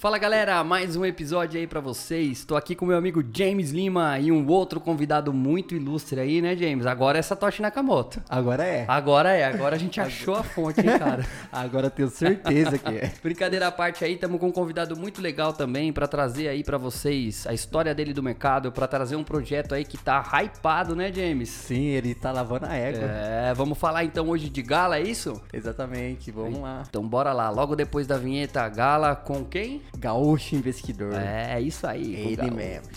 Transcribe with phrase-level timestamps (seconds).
[0.00, 2.38] Fala galera, mais um episódio aí para vocês.
[2.38, 6.56] Estou aqui com meu amigo James Lima e um outro convidado muito ilustre aí, né,
[6.56, 6.86] James?
[6.86, 8.18] Agora é Satoshi Nakamoto.
[8.26, 8.86] Agora é.
[8.88, 11.26] Agora é, agora a gente achou a fonte, hein, cara?
[11.52, 13.12] Agora tenho certeza que é.
[13.22, 16.78] Brincadeira à parte aí, estamos com um convidado muito legal também para trazer aí para
[16.78, 21.12] vocês a história dele do mercado, para trazer um projeto aí que tá hypado, né,
[21.12, 21.50] James?
[21.50, 23.04] Sim, ele tá lavando a égua.
[23.04, 25.42] É, vamos falar então hoje de Gala, é isso?
[25.52, 26.84] Exatamente, vamos lá.
[26.88, 29.82] Então bora lá, logo depois da vinheta Gala com quem?
[29.98, 31.14] Gaúcho investidor.
[31.14, 32.14] É, é isso aí.
[32.14, 32.88] Ele mesmo.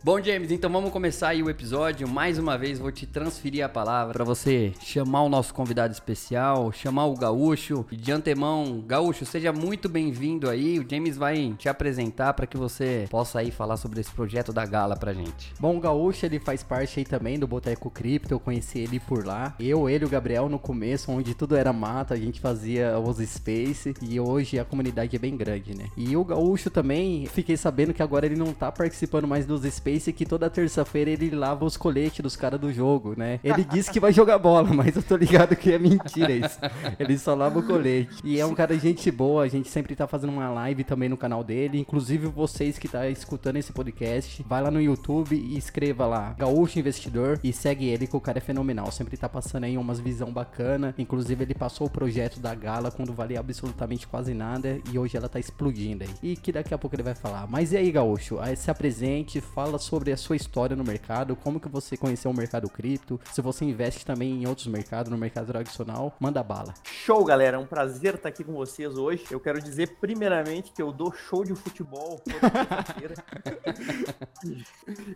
[0.09, 2.09] Bom, James, então vamos começar aí o episódio.
[2.09, 6.73] Mais uma vez vou te transferir a palavra para você chamar o nosso convidado especial,
[6.73, 7.85] chamar o Gaúcho.
[7.93, 10.79] E de antemão, Gaúcho, seja muito bem-vindo aí.
[10.79, 14.65] O James vai te apresentar para que você possa aí falar sobre esse projeto da
[14.65, 15.52] Gala pra gente.
[15.61, 19.27] Bom, o Gaúcho, ele faz parte aí também do Boteco Cripto, eu conheci ele por
[19.27, 19.55] lá.
[19.61, 23.19] Eu, ele e o Gabriel no começo, onde tudo era mato, a gente fazia os
[23.19, 25.91] space e hoje a comunidade é bem grande, né?
[25.99, 29.98] E o Gaúcho também, fiquei sabendo que agora ele não tá participando mais dos space
[30.13, 33.41] que toda terça-feira ele lava os coletes dos caras do jogo, né?
[33.43, 36.59] Ele disse que vai jogar bola, mas eu tô ligado que é mentira isso.
[36.99, 38.16] Ele só lava o colete.
[38.24, 41.16] E é um cara gente boa, a gente sempre tá fazendo uma live também no
[41.16, 46.07] canal dele, inclusive vocês que tá escutando esse podcast, vai lá no YouTube e escreva
[46.07, 49.76] lá Gaúcho Investidor e segue ele que o cara é fenomenal, sempre tá passando aí
[49.76, 54.80] umas visão bacana, inclusive ele passou o projeto da Gala quando valia absolutamente quase nada
[54.93, 56.10] e hoje ela tá explodindo aí.
[56.23, 57.46] E que daqui a pouco ele vai falar.
[57.49, 58.38] Mas e aí, Gaúcho?
[58.38, 62.35] Aí se apresente, fala sobre a sua história no mercado, como que você conheceu o
[62.35, 66.75] mercado cripto, se você investe também em outros mercados, no mercado tradicional, manda bala.
[66.84, 67.56] Show, galera.
[67.56, 69.25] É um prazer estar aqui com vocês hoje.
[69.31, 72.21] Eu quero dizer, primeiramente, que eu dou show de futebol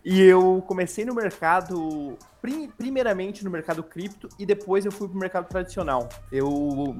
[0.03, 5.17] e eu comecei no mercado, prim- primeiramente no mercado cripto, e depois eu fui pro
[5.17, 6.09] mercado tradicional.
[6.31, 6.49] Eu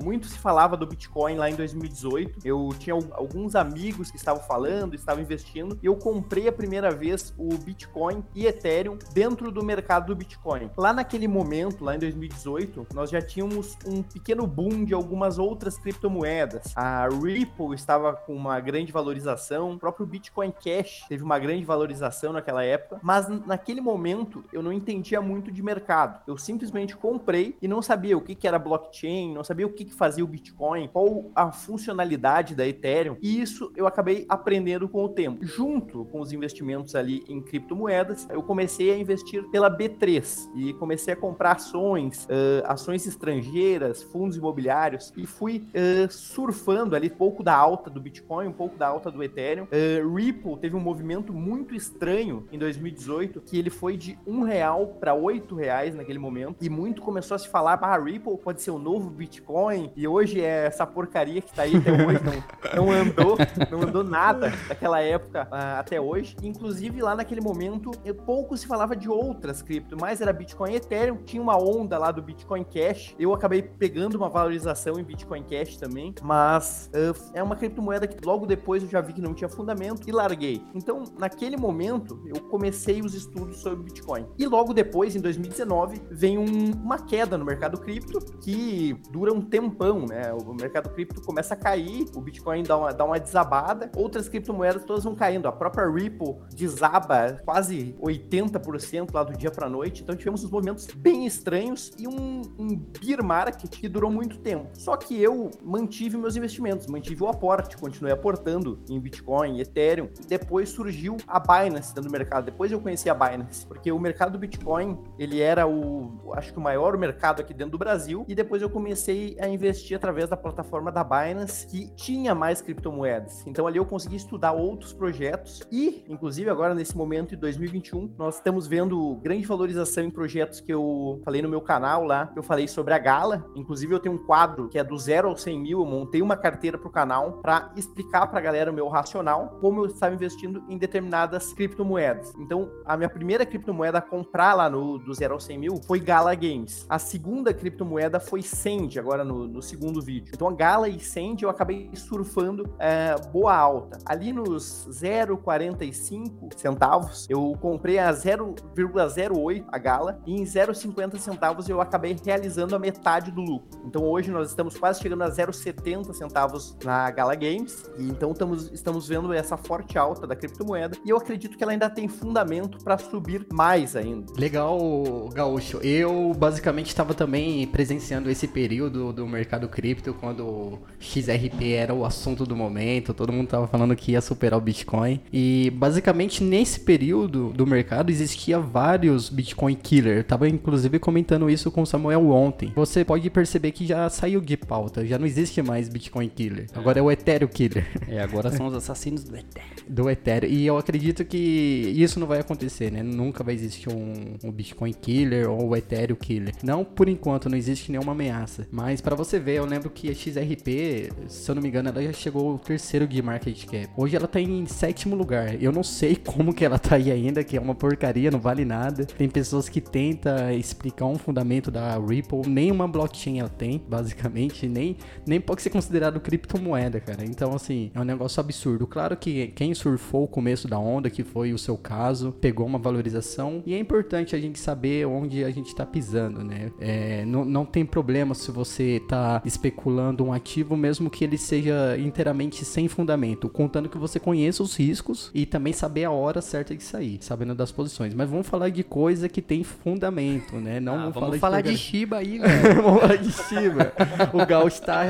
[0.02, 2.40] muito se falava do Bitcoin lá em 2018.
[2.46, 6.92] Eu tinha al- alguns amigos que estavam falando, estavam investindo, e eu comprei a primeira
[6.92, 10.70] vez o Bitcoin e Ethereum dentro do mercado do Bitcoin.
[10.78, 15.78] Lá naquele momento, lá em 2018, nós já tínhamos um pequeno boom de algumas outras
[15.78, 16.74] criptomoedas.
[16.76, 22.34] A Ripple estava com uma grande valorização, o próprio Bitcoin Cash teve uma grande valorização
[22.34, 26.22] naquela época, mas naquele momento eu não entendia muito de mercado.
[26.28, 29.86] Eu simplesmente comprei e não sabia o que, que era blockchain, não sabia o que,
[29.86, 35.04] que fazia o Bitcoin, qual a funcionalidade da Ethereum, e isso eu acabei aprendendo com
[35.04, 35.46] o tempo.
[35.46, 41.14] Junto com os investimentos ali em criptomoedas, eu comecei a investir pela B3 e comecei
[41.14, 47.56] a comprar ações, ãh, ações estrangeiras, fundos imobiliários e fui ãh, surfando ali pouco da
[47.56, 49.68] alta do Bitcoin, um pouco da alta do Ethereum.
[49.72, 54.88] Ãh, Ripple teve um movimento muito estranho em 2018 que ele foi de um real
[55.00, 58.72] para oito reais naquele momento e muito começou a se falar, ah, Ripple pode ser
[58.72, 62.92] o novo Bitcoin e hoje é essa porcaria que tá aí até hoje, não, não
[62.92, 63.38] andou,
[63.70, 66.36] não andou nada daquela época ah, até hoje.
[66.42, 70.76] Inclusive lá naquele momento, eh, pouco se falava de outras cripto, mais era Bitcoin e
[70.76, 73.16] Ethereum, tinha uma onda lá do Bitcoin Cash.
[73.20, 78.24] Eu acabei pegando uma valorização em Bitcoin Cash também, mas ah, é uma criptomoeda que
[78.26, 80.62] logo depois eu já vi que não tinha fundamento e larguei.
[80.74, 84.26] Então, naquele momento, eu comecei os estudos sobre Bitcoin.
[84.38, 89.42] E logo depois, em 2019, vem um- uma queda no mercado cripto que dura um
[89.42, 90.34] tempão, né?
[90.34, 94.84] O mercado cripto começa a cair, o Bitcoin dá uma, dá uma desabada, outras criptomoedas
[94.84, 95.48] todas vão caindo.
[95.48, 100.04] A própria Ripple desaba quase 80% lá do dia para noite.
[100.04, 104.70] Então tivemos uns movimentos bem estranhos e um, um bear market que durou muito tempo.
[104.74, 110.10] Só que eu mantive meus investimentos, mantive o aporte, continuei aportando em Bitcoin, Ethereum.
[110.28, 112.46] Depois surgiu a Binance dentro do mercado.
[112.46, 116.60] Depois eu conheci a Binance, porque o mercado do Bitcoin, ele era o, acho que
[116.60, 118.26] o maior mercado aqui dentro do Brasil.
[118.28, 123.46] E depois eu comecei a investir através da plataforma da Binance, que tinha mais criptomoedas.
[123.46, 128.38] Então ali eu consegui estudar outros projetos e, inclusive agora nesse momento de 2021, nós
[128.38, 132.32] estamos vendo grande valorização em projetos que eu falei no meu canal lá.
[132.36, 133.46] Eu falei sobre a Gala.
[133.56, 135.80] Inclusive eu tenho um quadro que é do zero ao 100 mil.
[135.80, 139.60] Eu montei uma carteira para o canal para explicar para a galera o meu racional,
[139.62, 142.34] como eu estava investindo em determinadas criptomoedas.
[142.40, 146.00] Então a minha primeira criptomoeda a comprar lá no do zero ao 100 mil foi
[146.00, 146.84] Gala Games.
[146.90, 150.32] A segunda criptomoeda foi Send, agora no, no segundo vídeo.
[150.34, 154.00] Então a Gala e Send eu acabei surfando é, boa alta.
[154.04, 157.28] Ali nos 0,45 centavos centavos.
[157.30, 163.32] Eu comprei a 0,08 a Gala e em 0,50 centavos eu acabei realizando a metade
[163.32, 163.80] do lucro.
[163.86, 168.72] Então hoje nós estamos quase chegando a 0,70 centavos na Gala Games e então estamos,
[168.72, 172.78] estamos vendo essa forte alta da criptomoeda e eu acredito que ela ainda tem fundamento
[172.84, 174.32] para subir mais ainda.
[174.38, 175.80] Legal, Gaúcho.
[175.84, 182.46] Eu basicamente estava também presenciando esse período do mercado cripto quando XRP era o assunto
[182.46, 186.93] do momento, todo mundo estava falando que ia superar o Bitcoin e basicamente nesse período
[186.98, 190.24] do mercado existia vários Bitcoin killer.
[190.24, 192.72] Tava inclusive comentando isso com o Samuel ontem.
[192.76, 196.68] Você pode perceber que já saiu de pauta, já não existe mais Bitcoin killer.
[196.74, 197.86] Agora é o Ethereum killer.
[198.08, 199.74] É, agora são os assassinos do Ethereum.
[199.88, 200.50] Do Ethereum.
[200.50, 203.04] E eu acredito que isso não vai acontecer, né?
[203.04, 206.54] Nunca vai existir um, um Bitcoin killer ou o Ethereum killer.
[206.64, 208.68] Não por enquanto, não existe nenhuma ameaça.
[208.72, 212.02] Mas para você ver, eu lembro que a XRP, se eu não me engano, ela
[212.02, 213.90] já chegou ao terceiro de market cap.
[213.98, 215.62] Hoje ela tá em sétimo lugar.
[215.62, 218.66] Eu não sei como que ela tá aí ainda, que é uma porcaria, não vale
[218.66, 219.06] nada.
[219.06, 224.68] Tem pessoas que tentam explicar um fundamento da Ripple, nem uma blockchain ela tem, basicamente,
[224.68, 227.24] nem, nem pode ser considerado criptomoeda, cara.
[227.24, 228.86] Então, assim, é um negócio absurdo.
[228.86, 232.80] Claro que quem surfou o começo da onda, que foi o seu caso, pegou uma
[232.80, 236.72] valorização e é importante a gente saber onde a gente está pisando, né?
[236.80, 241.98] É, não, não tem problema se você está especulando um ativo, mesmo que ele seja
[241.98, 246.63] inteiramente sem fundamento, contando que você conheça os riscos e também saber a hora certa
[246.64, 248.14] de sair, sabendo das posições.
[248.14, 250.80] Mas vamos falar de coisa que tem fundamento, né?
[250.80, 252.82] Não Ah, vamos, vamos falar, falar de, de Shiba aí, velho.
[252.82, 253.94] vamos falar de Shiba.
[254.34, 255.06] O Gauss tá,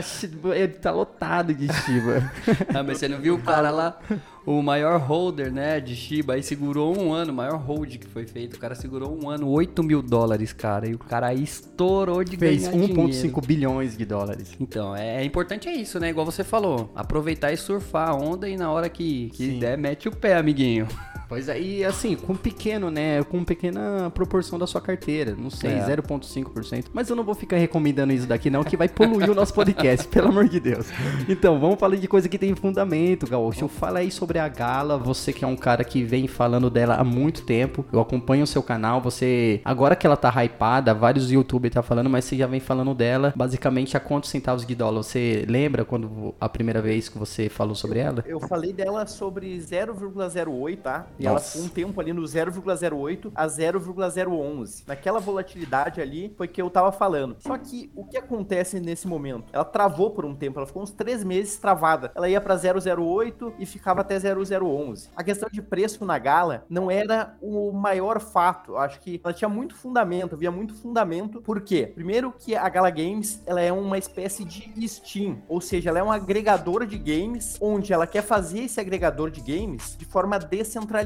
[0.56, 2.32] ele tá lotado de Shiba.
[2.74, 4.00] Ah, mas você não viu o cara lá,
[4.46, 8.26] o maior holder, né, de Shiba, aí segurou um ano, o maior hold que foi
[8.26, 12.24] feito, o cara segurou um ano, 8 mil dólares, cara, e o cara aí estourou
[12.24, 13.02] de Fez ganhar dinheiro.
[13.04, 14.54] 1,5 bilhões de dólares.
[14.60, 18.50] Então, é, é importante é isso, né, igual você falou, aproveitar e surfar a onda
[18.50, 19.60] e na hora que, que Sim.
[19.60, 20.88] der, mete o pé, amiguinho.
[21.34, 23.24] Pois é, e assim, com pequeno, né?
[23.24, 25.36] Com pequena proporção da sua carteira.
[25.36, 25.84] Não sei, É.
[25.84, 26.92] 0,5%.
[26.94, 30.06] Mas eu não vou ficar recomendando isso daqui, não, que vai poluir o nosso podcast,
[30.14, 30.86] pelo amor de Deus.
[31.28, 33.68] Então, vamos falar de coisa que tem fundamento, Gaúcho.
[33.68, 34.96] Fala aí sobre a Gala.
[35.00, 37.84] Você que é um cara que vem falando dela há muito tempo.
[37.92, 39.02] Eu acompanho o seu canal.
[39.02, 39.60] Você.
[39.66, 43.34] Agora que ela tá hypada, vários youtubers tá falando, mas você já vem falando dela.
[43.36, 45.02] Basicamente, a quantos centavos de dólar?
[45.02, 48.24] Você lembra quando a primeira vez que você falou sobre ela?
[48.28, 51.08] Eu falei dela sobre 0,08, tá?
[51.24, 51.52] E ela Nossa.
[51.52, 54.84] ficou um tempo ali no 0,08 a 0,011.
[54.86, 57.38] Naquela volatilidade ali foi que eu tava falando.
[57.40, 59.46] Só que o que acontece nesse momento?
[59.54, 62.12] Ela travou por um tempo, ela ficou uns três meses travada.
[62.14, 65.10] Ela ia pra 008 e ficava até 0011.
[65.16, 68.74] A questão de preço na Gala não era o maior fato.
[68.74, 71.42] Eu acho que ela tinha muito fundamento, havia muito fundamento.
[71.42, 71.90] Por quê?
[71.96, 76.04] Primeiro que a Gala Games, ela é uma espécie de Steam, ou seja, ela é
[76.04, 81.03] um agregador de games onde ela quer fazer esse agregador de games de forma descentralizada.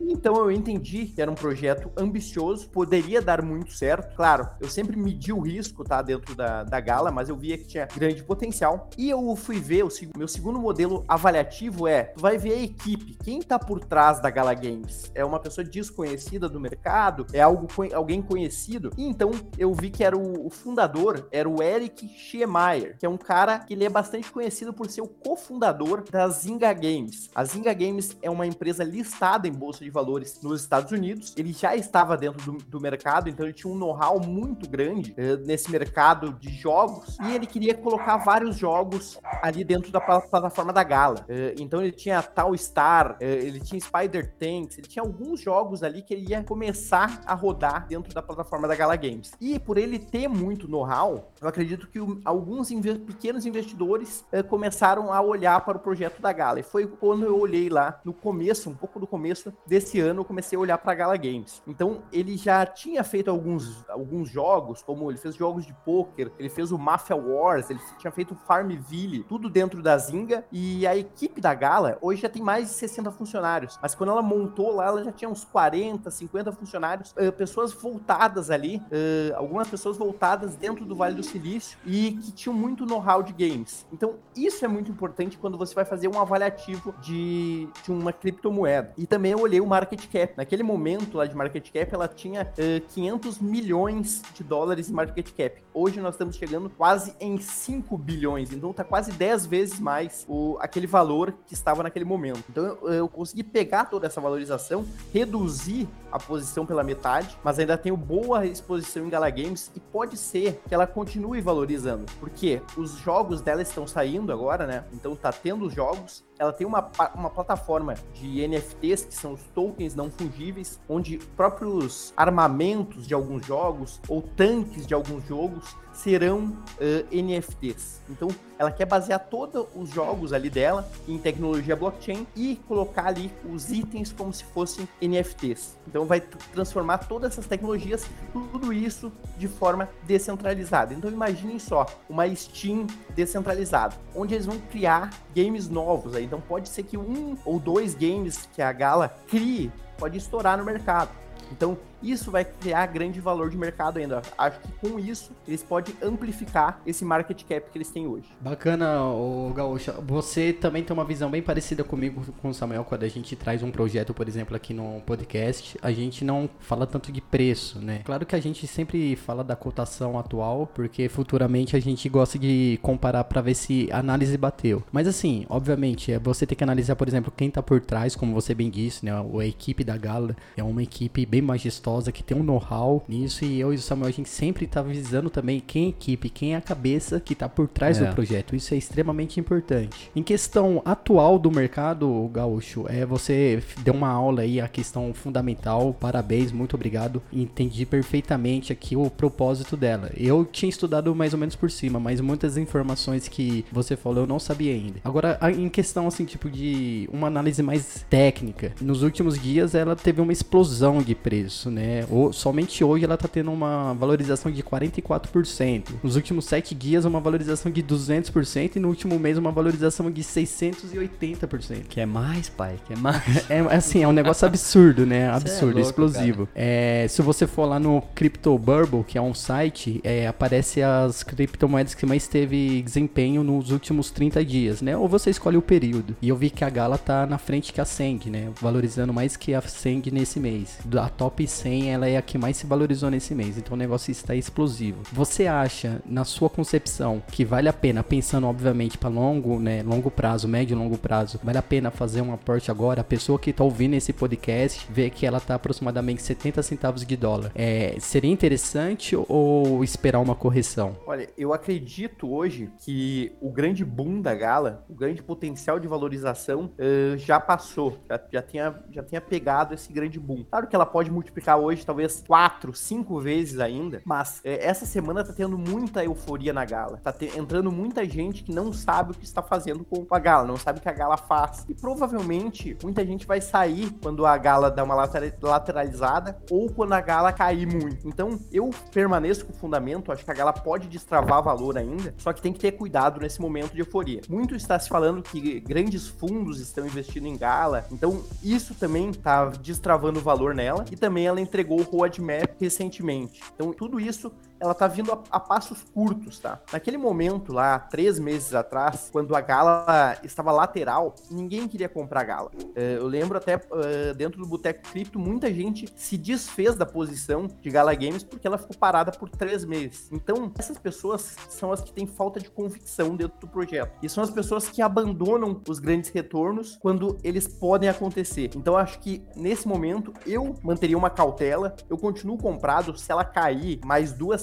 [0.00, 4.14] Então eu entendi que era um projeto ambicioso, poderia dar muito certo.
[4.14, 7.66] Claro, eu sempre medi o risco, tá, dentro da, da Gala, mas eu via que
[7.66, 8.88] tinha grande potencial.
[8.96, 13.16] E eu fui ver, o meu segundo modelo avaliativo é, tu vai ver a equipe,
[13.22, 15.10] quem tá por trás da Gala Games?
[15.14, 17.26] É uma pessoa desconhecida do mercado?
[17.32, 18.90] É algo, alguém conhecido?
[18.96, 23.08] E então eu vi que era o, o fundador, era o Eric Schemeyer, que é
[23.08, 27.30] um cara que ele é bastante conhecido por ser o cofundador da Zynga Games.
[27.34, 31.32] A Zynga Games é uma empresa listada em bolsa de valores nos Estados Unidos.
[31.36, 35.36] Ele já estava dentro do, do mercado, então ele tinha um know-how muito grande eh,
[35.38, 40.72] nesse mercado de jogos e ele queria colocar vários jogos ali dentro da pla- plataforma
[40.72, 41.24] da Gala.
[41.28, 45.82] Eh, então ele tinha Tal Star, eh, ele tinha Spider Tanks, ele tinha alguns jogos
[45.82, 49.32] ali que ele ia começar a rodar dentro da plataforma da Gala Games.
[49.40, 55.12] E por ele ter muito know-how, eu acredito que o- alguns inve- pequenos investidores começaram
[55.12, 56.60] a olhar para o projeto da Gala.
[56.60, 60.24] E foi quando eu olhei lá no começo, um pouco do começo desse ano, eu
[60.24, 61.62] comecei a olhar para Gala Games.
[61.68, 66.48] Então ele já tinha feito alguns, alguns jogos, como ele fez jogos de poker, ele
[66.48, 70.44] fez o Mafia Wars, ele tinha feito Farmville, tudo dentro da Zynga.
[70.50, 73.78] E a equipe da Gala hoje já tem mais de 60 funcionários.
[73.80, 78.50] Mas quando ela montou lá, ela já tinha uns 40, 50 funcionários, eh, pessoas voltadas
[78.50, 83.22] ali, eh, algumas pessoas voltadas dentro do Vale do Silício e que tinham muito know-how
[83.22, 83.86] de games.
[83.92, 88.92] Então, isso é muito importante quando você vai fazer um avaliativo de, de uma criptomoeda.
[88.96, 90.34] E também eu olhei o market cap.
[90.36, 95.30] Naquele momento lá de market cap, ela tinha eh, 500 milhões de dólares em market
[95.32, 95.62] cap.
[95.72, 98.52] Hoje nós estamos chegando quase em 5 bilhões.
[98.52, 102.44] Então, tá quase 10 vezes mais o, aquele valor que estava naquele momento.
[102.48, 107.76] Então, eu, eu consegui pegar toda essa valorização, reduzir a posição pela metade, mas ainda
[107.76, 112.92] tenho boa exposição em Gala Games e pode ser que ela continue valorizando, porque os
[112.98, 114.84] jogos dela estão saindo agora, né?
[114.92, 119.42] Então tá tendo os jogos, ela tem uma, uma plataforma de NFTs, que são os
[119.54, 126.46] tokens não fungíveis, onde próprios armamentos de alguns jogos ou tanques de alguns jogos serão
[126.46, 128.02] uh, NFTs.
[128.10, 133.32] Então, ela quer basear todos os jogos ali dela em tecnologia blockchain e colocar ali
[133.50, 135.78] os itens como se fossem NFTs.
[135.86, 140.92] Então, vai transformar todas essas tecnologias, tudo isso de forma descentralizada.
[140.92, 146.14] Então, imaginem só, uma Steam descentralizada, onde eles vão criar games novos.
[146.14, 146.24] Aí.
[146.24, 150.64] Então, pode ser que um ou dois games que a Gala crie pode estourar no
[150.64, 151.10] mercado.
[151.52, 151.78] Então,
[152.10, 154.22] isso vai criar grande valor de mercado ainda.
[154.36, 158.26] Acho que com isso eles podem amplificar esse market cap que eles têm hoje.
[158.40, 159.92] Bacana, o Gaúcho.
[160.06, 163.62] Você também tem uma visão bem parecida comigo com o Samuel quando a gente traz
[163.62, 165.78] um projeto, por exemplo, aqui no podcast.
[165.82, 168.00] A gente não fala tanto de preço, né?
[168.04, 172.78] Claro que a gente sempre fala da cotação atual, porque futuramente a gente gosta de
[172.82, 174.82] comparar para ver se a análise bateu.
[174.92, 178.34] Mas assim, obviamente, é você tem que analisar, por exemplo, quem tá por trás, como
[178.34, 179.12] você bem disse, né?
[179.12, 183.60] A equipe da Gala é uma equipe bem majestosa que tem um know-how nisso, e
[183.60, 186.54] eu e o Samuel, a gente sempre tá visando também quem é a equipe, quem
[186.54, 188.04] é a cabeça que tá por trás é.
[188.04, 188.56] do projeto.
[188.56, 190.10] Isso é extremamente importante.
[190.14, 195.94] Em questão atual do mercado, Gaúcho, é, você deu uma aula aí, a questão fundamental,
[195.94, 197.22] parabéns, muito obrigado.
[197.32, 200.10] Entendi perfeitamente aqui o propósito dela.
[200.16, 204.26] Eu tinha estudado mais ou menos por cima, mas muitas informações que você falou eu
[204.26, 205.00] não sabia ainda.
[205.04, 210.20] Agora, em questão assim, tipo de uma análise mais técnica, nos últimos dias ela teve
[210.20, 211.83] uma explosão de preço, né?
[211.84, 212.06] Né?
[212.32, 215.90] Somente hoje ela está tendo uma valorização de 44%.
[216.02, 220.22] Nos últimos 7 dias, uma valorização de 200% e no último mês, uma valorização de
[220.22, 221.84] 680%.
[221.88, 222.76] Que é mais, pai?
[222.86, 223.22] Que é mais?
[223.50, 225.28] é, assim, é um negócio absurdo, né?
[225.30, 226.48] Absurdo, é louco, explosivo.
[226.54, 231.22] É, se você for lá no Crypto Burble, que é um site, é, aparece as
[231.22, 234.96] criptomoedas que mais teve desempenho nos últimos 30 dias, né?
[234.96, 236.16] Ou você escolhe o período.
[236.22, 238.50] E eu vi que a Gala tá na frente que a Seng, né?
[238.60, 240.78] Valorizando mais que a Seng nesse mês.
[240.84, 243.58] Da top 100 ela é a que mais se valorizou nesse mês.
[243.58, 245.02] Então o negócio está explosivo.
[245.12, 250.10] Você acha, na sua concepção, que vale a pena, pensando obviamente para longo, né, longo
[250.10, 253.00] prazo, médio e longo prazo, vale a pena fazer um aporte agora?
[253.00, 257.16] A pessoa que está ouvindo esse podcast vê que ela está aproximadamente 70 centavos de
[257.16, 257.52] dólar.
[257.54, 260.96] É, seria interessante ou esperar uma correção?
[261.06, 266.70] Olha, eu acredito hoje que o grande boom da Gala, o grande potencial de valorização
[266.78, 270.44] uh, já passou, já, já, tinha, já tinha pegado esse grande boom.
[270.44, 274.02] Claro que ela pode multiplicar hoje talvez quatro, cinco vezes ainda.
[274.04, 276.98] Mas é, essa semana tá tendo muita euforia na gala.
[277.02, 280.46] Tá te, entrando muita gente que não sabe o que está fazendo com a gala,
[280.46, 281.64] não sabe o que a gala faz.
[281.68, 287.00] E provavelmente muita gente vai sair quando a gala dá uma lateralizada ou quando a
[287.00, 288.06] gala cair muito.
[288.08, 292.32] Então eu permaneço com o fundamento, acho que a gala pode destravar valor ainda, só
[292.32, 294.20] que tem que ter cuidado nesse momento de euforia.
[294.28, 299.46] Muito está se falando que grandes fundos estão investindo em gala, então isso também tá
[299.46, 303.40] destravando o valor nela e também ela entregou o roadmap recentemente.
[303.54, 306.60] Então, tudo isso ela tá vindo a, a, passos curtos, tá?
[306.72, 312.24] Naquele momento lá, três meses atrás, quando a Gala estava lateral, ninguém queria comprar a
[312.24, 312.50] Gala.
[312.74, 317.46] É, eu lembro até uh, dentro do Boteco Cripto, muita gente se desfez da posição
[317.60, 320.08] de Gala Games porque ela ficou parada por três meses.
[320.10, 323.98] Então, essas pessoas são as que têm falta de convicção dentro do projeto.
[324.02, 328.50] E são as pessoas que abandonam os grandes retornos quando eles podem acontecer.
[328.56, 332.96] Então, acho que nesse momento eu manteria uma cautela, eu continuo comprado.
[332.96, 334.40] Se ela cair mais duas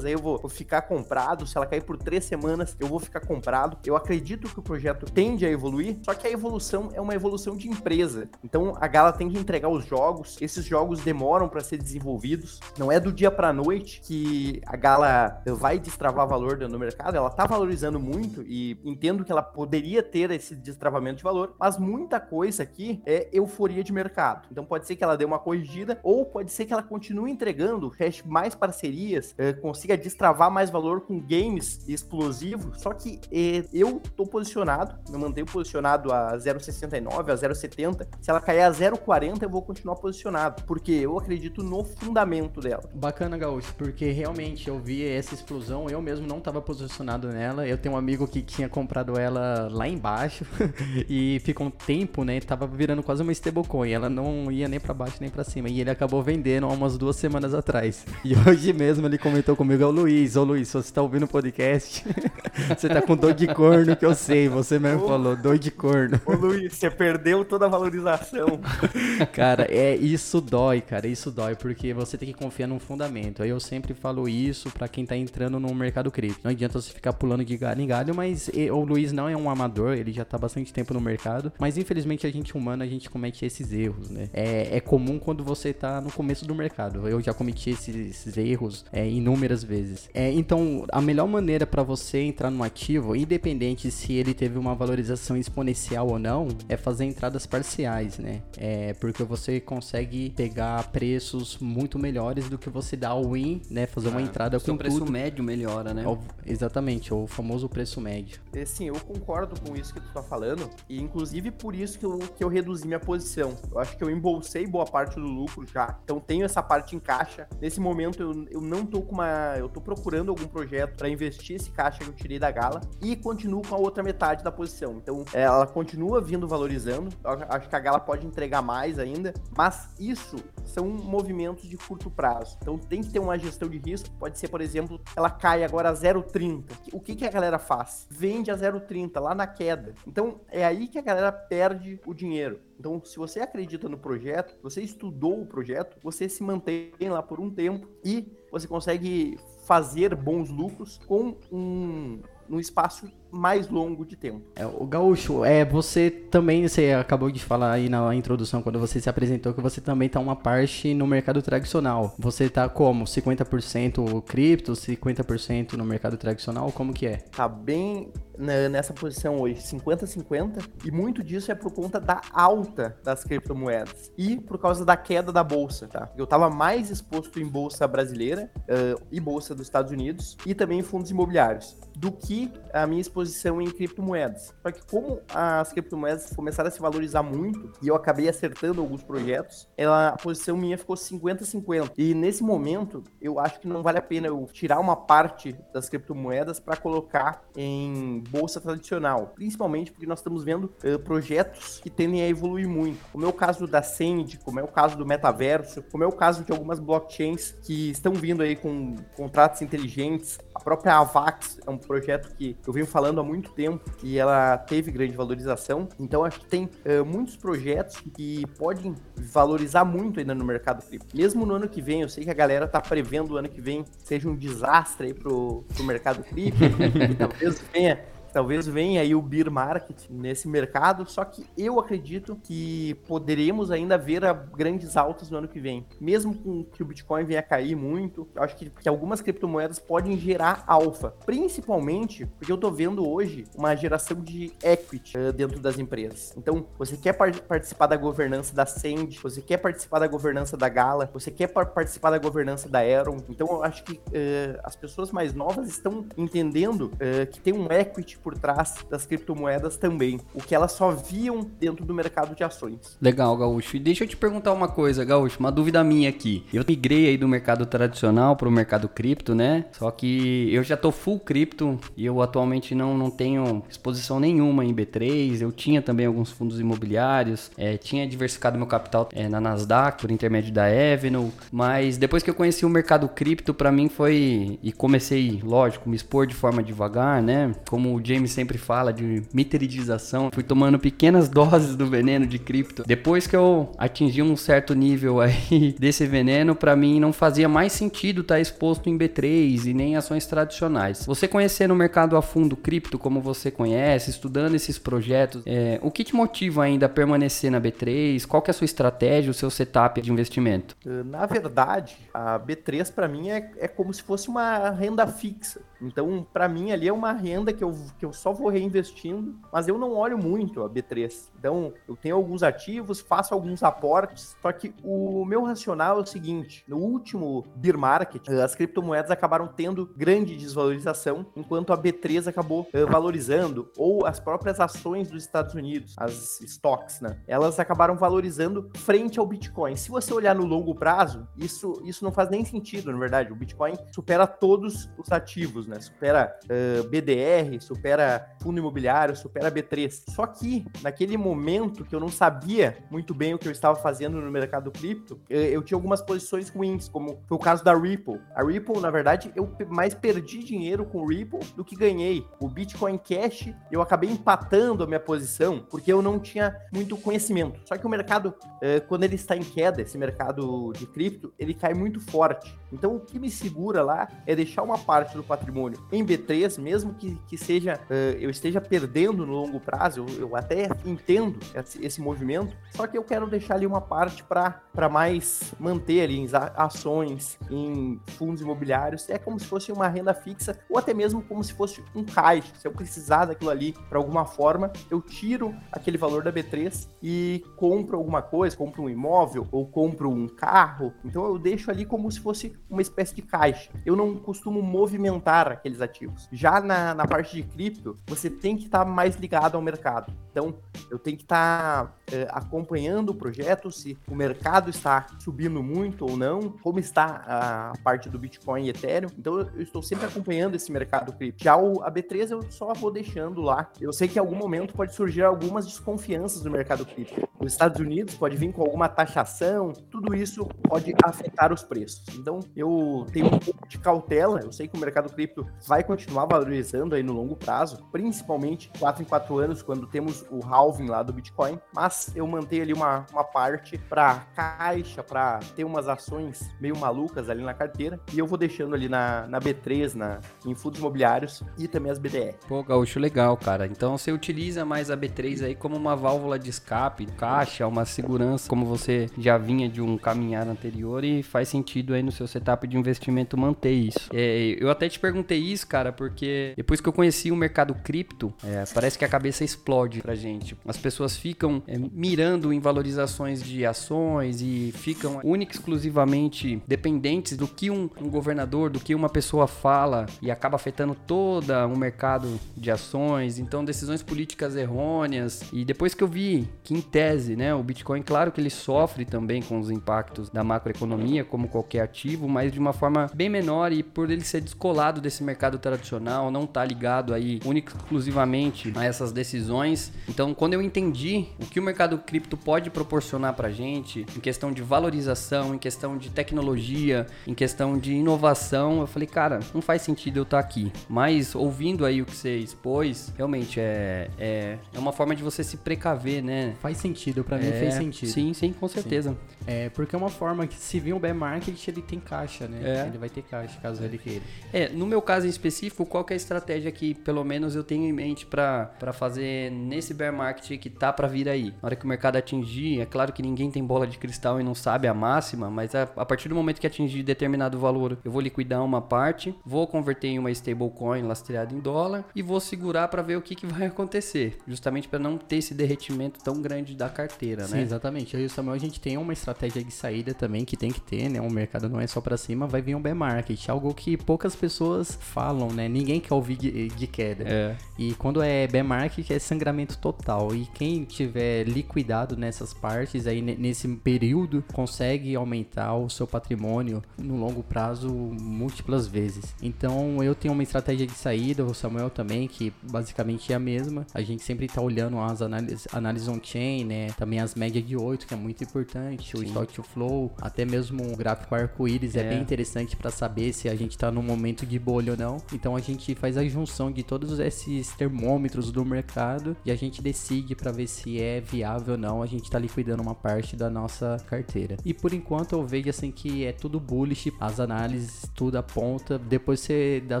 [0.04, 1.46] aí eu vou, vou, ficar comprado.
[1.46, 3.78] Se ela cair por três semanas, eu vou ficar comprado.
[3.84, 7.56] Eu acredito que o projeto tende a evoluir, só que a evolução é uma evolução
[7.56, 8.28] de empresa.
[8.44, 10.36] Então a Gala tem que entregar os jogos.
[10.40, 12.60] Esses jogos demoram para ser desenvolvidos.
[12.78, 17.16] Não é do dia para noite que a Gala vai destravar valor no mercado.
[17.16, 21.78] Ela tá valorizando muito e entendo que ela poderia ter esse destravamento de valor, mas
[21.78, 24.48] muita coisa aqui é euforia de mercado.
[24.50, 27.92] Então pode ser que ela dê uma corrigida ou pode ser que ela continue entregando,
[28.24, 32.80] mais parcerias, é, consiga destravar mais valor com games explosivos.
[32.80, 38.06] Só que é, eu tô posicionado, me mantenho posicionado a 0,69, a 0,70.
[38.20, 42.84] Se ela cair a 0,40, eu vou continuar posicionado, porque eu acredito no fundamento dela.
[42.94, 47.66] Bacana, Gaúcho, porque realmente eu vi essa explosão, eu mesmo não estava posicionado nela.
[47.66, 50.44] Eu tenho um amigo que tinha comprado ela lá embaixo
[51.08, 52.40] e ficou um tempo, né?
[52.40, 53.90] Tava virando quase uma stablecoin.
[53.90, 55.68] Ela não ia nem para baixo nem para cima.
[55.68, 58.04] E ele acabou vendendo há umas duas semanas atrás.
[58.26, 60.34] E hoje mesmo ele começou comentou comigo é o Luiz.
[60.34, 62.02] Ô Luiz, se você tá ouvindo o podcast,
[62.74, 64.48] você tá com dor de corno, que eu sei.
[64.48, 66.18] Você mesmo Ô, falou, dor de corno.
[66.24, 68.58] Ô Luiz, você perdeu toda a valorização.
[69.34, 71.06] cara, é isso dói, cara.
[71.06, 73.42] Isso dói, porque você tem que confiar num fundamento.
[73.42, 76.40] Aí eu sempre falo isso para quem tá entrando no mercado cripto.
[76.44, 79.50] Não adianta você ficar pulando de galho em galho, mas o Luiz não é um
[79.50, 81.52] amador, ele já tá bastante tempo no mercado.
[81.58, 84.30] Mas infelizmente a gente humano, a gente comete esses erros, né?
[84.32, 87.06] É, é comum quando você tá no começo do mercado.
[87.06, 90.08] Eu já cometi esses, esses erros é, inúmeras vezes.
[90.14, 94.74] É, então, a melhor maneira para você entrar no ativo, independente se ele teve uma
[94.74, 98.42] valorização exponencial ou não, é fazer entradas parciais, né?
[98.56, 103.86] É, porque você consegue pegar preços muito melhores do que você dá ao win, né?
[103.86, 105.10] Fazer uma ah, entrada com o preço tudo.
[105.10, 106.04] médio melhora, né?
[106.44, 108.40] exatamente, o famoso preço médio.
[108.54, 112.06] É, sim, eu concordo com isso que tu tá falando, e inclusive por isso que
[112.06, 113.56] eu, que eu reduzi minha posição.
[113.72, 117.00] Eu acho que eu embolsei boa parte do lucro já, então tenho essa parte em
[117.00, 117.48] caixa.
[117.60, 119.56] Nesse momento eu, eu não tô com uma.
[119.58, 123.16] Eu tô procurando algum projeto para investir esse caixa que eu tirei da gala e
[123.16, 124.98] continuo com a outra metade da posição.
[124.98, 127.08] Então ela continua vindo valorizando.
[127.48, 132.56] Acho que a gala pode entregar mais ainda, mas isso são movimentos de curto prazo.
[132.60, 134.10] Então tem que ter uma gestão de risco.
[134.18, 136.64] Pode ser, por exemplo, ela cai agora a 0,30.
[136.92, 138.06] O que, que a galera faz?
[138.10, 139.94] Vende a 0,30 lá na queda.
[140.06, 142.60] Então é aí que a galera perde o dinheiro.
[142.78, 147.40] Então, se você acredita no projeto, você estudou o projeto, você se mantém lá por
[147.40, 154.16] um tempo e você consegue fazer bons lucros com um, um espaço mais longo de
[154.16, 154.42] tempo.
[154.56, 159.00] É, o Gaúcho, é, você também, você acabou de falar aí na introdução, quando você
[159.00, 162.14] se apresentou, que você também tá uma parte no mercado tradicional.
[162.18, 163.04] Você tá como?
[163.04, 166.72] 50% cripto, 50% no mercado tradicional?
[166.72, 167.16] Como que é?
[167.16, 173.24] Tá bem nessa posição hoje, 50-50, e muito disso é por conta da alta das
[173.24, 176.10] criptomoedas e por causa da queda da bolsa, tá?
[176.16, 180.80] Eu tava mais exposto em bolsa brasileira uh, e bolsa dos Estados Unidos e também
[180.80, 183.25] em fundos imobiliários do que a minha exposição
[183.60, 184.54] em criptomoedas.
[184.62, 189.02] Só que como as criptomoedas começaram a se valorizar muito e eu acabei acertando alguns
[189.02, 191.92] projetos, ela, a posição minha ficou 50-50.
[191.96, 195.88] E nesse momento, eu acho que não vale a pena eu tirar uma parte das
[195.88, 202.22] criptomoedas para colocar em bolsa tradicional, principalmente porque nós estamos vendo uh, projetos que tendem
[202.22, 205.82] a evoluir muito, como é o caso da Send, como é o caso do metaverso,
[205.90, 210.38] como é o caso de algumas blockchains que estão vindo aí com contratos inteligentes.
[210.54, 214.56] A própria Avax é um projeto que eu venho falando há muito tempo e ela
[214.58, 215.88] teve grande valorização.
[215.98, 221.16] Então acho que tem uh, muitos projetos que podem valorizar muito ainda no mercado cripto.
[221.16, 223.60] Mesmo no ano que vem, eu sei que a galera tá prevendo o ano que
[223.60, 226.60] vem seja um desastre aí pro, pro mercado cripto,
[227.18, 228.00] talvez venha
[228.36, 233.96] talvez venha aí o beer market nesse mercado, só que eu acredito que poderemos ainda
[233.96, 234.20] ver
[234.54, 235.86] grandes altas no ano que vem.
[235.98, 239.78] Mesmo com que o Bitcoin venha a cair muito, eu acho que, que algumas criptomoedas
[239.78, 245.58] podem gerar alfa, principalmente porque eu tô vendo hoje uma geração de equity uh, dentro
[245.58, 246.34] das empresas.
[246.36, 250.68] Então, você quer par participar da governança da Send, você quer participar da governança da
[250.68, 253.16] Gala, você quer par participar da governança da Aeron.
[253.30, 257.72] Então, eu acho que uh, as pessoas mais novas estão entendendo uh, que tem um
[257.72, 262.42] equity por trás das criptomoedas também, o que elas só viam dentro do mercado de
[262.42, 262.98] ações.
[263.00, 263.76] Legal, Gaúcho.
[263.76, 266.44] E deixa eu te perguntar uma coisa, Gaúcho, uma dúvida minha aqui.
[266.52, 269.66] Eu migrei aí do mercado tradicional para o mercado cripto, né?
[269.70, 274.64] Só que eu já tô full cripto e eu atualmente não, não tenho exposição nenhuma
[274.64, 275.40] em B3.
[275.40, 280.10] Eu tinha também alguns fundos imobiliários, é, tinha diversificado meu capital é, na Nasdaq por
[280.10, 284.72] intermédio da Avenue, mas depois que eu conheci o mercado cripto, para mim foi e
[284.72, 287.54] comecei, lógico, me expor de forma devagar, né?
[287.68, 292.84] Como o James sempre fala de miteridização, fui tomando pequenas doses do veneno de cripto.
[292.86, 297.72] Depois que eu atingi um certo nível aí desse veneno, para mim não fazia mais
[297.72, 301.04] sentido estar tá exposto em B3 e nem ações tradicionais.
[301.06, 305.90] Você conhecer no mercado a fundo cripto, como você conhece, estudando esses projetos, é, o
[305.90, 308.24] que te motiva ainda a permanecer na B3?
[308.26, 310.76] Qual que é a sua estratégia, o seu setup de investimento?
[310.84, 315.60] Na verdade, a B3 para mim é, é como se fosse uma renda fixa.
[315.80, 319.68] Então, para mim, ali é uma renda que eu, que eu só vou reinvestindo, mas
[319.68, 321.28] eu não olho muito a B3.
[321.46, 326.06] Então, eu tenho alguns ativos, faço alguns aportes, só que o meu racional é o
[326.06, 332.62] seguinte: no último bear market, as criptomoedas acabaram tendo grande desvalorização, enquanto a B3 acabou
[332.62, 337.20] uh, valorizando, ou as próprias ações dos Estados Unidos, as stocks, né?
[337.28, 339.76] Elas acabaram valorizando frente ao Bitcoin.
[339.76, 343.32] Se você olhar no longo prazo, isso, isso não faz nem sentido, na verdade.
[343.32, 345.78] O Bitcoin supera todos os ativos né?
[345.80, 350.10] Supera uh, BDR, supera fundo imobiliário, supera B3.
[350.10, 353.76] Só que naquele momento momento que eu não sabia muito bem o que eu estava
[353.76, 357.76] fazendo no mercado cripto, eh, eu tinha algumas posições ruins, como foi o caso da
[357.76, 358.20] Ripple.
[358.34, 362.26] A Ripple, na verdade, eu mais perdi dinheiro com Ripple do que ganhei.
[362.40, 367.60] O Bitcoin Cash, eu acabei empatando a minha posição porque eu não tinha muito conhecimento.
[367.66, 371.52] Só que o mercado, eh, quando ele está em queda, esse mercado de cripto, ele
[371.52, 372.56] cai muito forte.
[372.72, 376.94] Então, o que me segura lá é deixar uma parte do patrimônio em B3, mesmo
[376.94, 381.84] que, que seja uh, eu esteja perdendo no longo prazo, eu, eu até entendo esse,
[381.84, 386.26] esse, movimento, só que eu quero deixar ali uma parte para mais manter ali em
[386.56, 391.42] ações, em fundos imobiliários, é como se fosse uma renda fixa ou até mesmo como
[391.42, 392.52] se fosse um caixa.
[392.56, 397.44] Se eu precisar daquilo ali para alguma forma, eu tiro aquele valor da B3 e
[397.56, 400.92] compro alguma coisa, compro um imóvel ou compro um carro.
[401.04, 403.70] Então eu deixo ali como se fosse uma espécie de caixa.
[403.84, 406.28] Eu não costumo movimentar aqueles ativos.
[406.32, 410.12] Já na, na parte de cripto, você tem que estar tá mais ligado ao mercado.
[410.36, 410.54] Então,
[410.90, 416.04] eu tenho que estar tá, é, acompanhando o projeto, se o mercado está subindo muito
[416.04, 419.08] ou não, como está a parte do Bitcoin e Ethereum.
[419.18, 421.42] Então, eu estou sempre acompanhando esse mercado cripto.
[421.42, 423.70] Já o, a B3 eu só vou deixando lá.
[423.80, 427.26] Eu sei que em algum momento pode surgir algumas desconfianças no mercado cripto.
[427.40, 432.02] Os Estados Unidos pode vir com alguma taxação, tudo isso pode afetar os preços.
[432.14, 434.40] Então, eu tenho um pouco de cautela.
[434.40, 439.02] Eu sei que o mercado cripto vai continuar valorizando aí no longo prazo, principalmente 4
[439.02, 443.06] em 4 anos, quando temos o halving lá do Bitcoin, mas eu mantenho ali uma,
[443.12, 448.26] uma parte para caixa, para ter umas ações meio malucas ali na carteira, e eu
[448.26, 452.34] vou deixando ali na, na B3, na, em fundos imobiliários e também as BDR.
[452.48, 453.66] Pô, Gaúcho, legal, cara.
[453.66, 458.48] Então você utiliza mais a B3 aí como uma válvula de escape, caixa, uma segurança,
[458.48, 462.66] como você já vinha de um caminhar anterior e faz sentido aí no seu setup
[462.66, 464.10] de investimento manter isso.
[464.12, 468.32] É, eu até te perguntei isso, cara, porque depois que eu conheci o mercado cripto,
[468.44, 470.56] é, parece que a cabeça explode pra gente.
[470.66, 477.46] As pessoas ficam é, mirando em valorizações de ações e ficam única exclusivamente dependentes do
[477.46, 482.38] que um, um governador, do que uma pessoa fala e acaba afetando todo o mercado
[482.56, 483.38] de ações.
[483.38, 485.42] Então, decisões políticas errôneas.
[485.52, 489.04] E depois que eu vi que, em tese, né, o Bitcoin, claro que ele sofre
[489.04, 493.72] também com os impactos da macroeconomia, como qualquer ativo, mas de uma forma bem menor
[493.72, 498.84] e por ele ser descolado desse mercado tradicional, não tá ligado aí único exclusivamente a
[498.84, 499.92] essas decisões.
[500.08, 504.52] Então, quando eu entendi o que o mercado cripto pode proporcionar pra gente em questão
[504.52, 509.82] de valorização, em questão de tecnologia, em questão de inovação, eu falei, cara, não faz
[509.82, 510.72] sentido eu estar tá aqui.
[510.88, 515.42] Mas ouvindo aí o que você expôs, realmente é, é, é uma forma de você
[515.42, 516.54] se precaver, né?
[516.60, 518.10] Faz sentido, para mim é, fez sentido.
[518.10, 519.10] Sim, sim, com certeza.
[519.10, 519.16] Sim.
[519.46, 522.60] É, porque é uma forma que se vir um bear market, ele tem caixa, né?
[522.62, 522.86] É.
[522.86, 524.22] Ele vai ter caixa, caso ele queira.
[524.52, 527.84] É, no meu caso em específico, qual é a estratégia que pelo menos eu tenho
[527.84, 531.54] em mente para fazer nesse bear market que tá para vir aí?
[531.62, 534.44] Na hora que o mercado atingir, é claro que ninguém tem bola de cristal e
[534.44, 538.10] não sabe a máxima, mas a, a partir do momento que atingir determinado valor, eu
[538.10, 542.88] vou liquidar uma parte, vou converter em uma stablecoin lastreada em dólar e vou segurar
[542.88, 546.74] para ver o que, que vai acontecer, justamente para não ter esse derretimento tão grande
[546.74, 547.62] da carteira, Sim, né?
[547.62, 548.14] exatamente.
[548.14, 550.80] Eu e o Samuel a gente tem uma estratégia de saída também que tem que
[550.80, 551.20] ter, né?
[551.20, 554.34] O mercado não é só para cima, vai vir um bear market, algo que poucas
[554.36, 555.68] pessoas falam, né?
[555.68, 557.24] Ninguém quer ouvir de, de queda.
[557.26, 557.56] É.
[557.78, 560.34] E quando é bear market é sangramento total.
[560.34, 567.16] E quem tiver liquidado nessas partes aí nesse período consegue aumentar o seu patrimônio no
[567.16, 569.34] longo prazo múltiplas vezes.
[569.42, 573.86] Então eu tenho uma estratégia de saída, o Samuel também, que basicamente é a mesma.
[573.94, 576.88] A gente sempre tá olhando as análises, análises on-chain, né?
[576.96, 580.92] Também as médias de 8, que é muito importante, o stock to flow, até mesmo
[580.92, 582.00] o gráfico arco-íris é.
[582.00, 582.08] é.
[582.10, 585.16] bem interessante para saber se a gente tá num momento de bolha ou não.
[585.32, 589.65] Então a gente faz a junção de todos esses termômetros do mercado e a gente
[589.70, 593.50] decide para ver se é viável ou não a gente tá liquidando uma parte da
[593.50, 594.56] nossa carteira.
[594.64, 598.98] E por enquanto eu vejo assim que é tudo bullish, as análises tudo aponta.
[598.98, 600.00] Depois você dá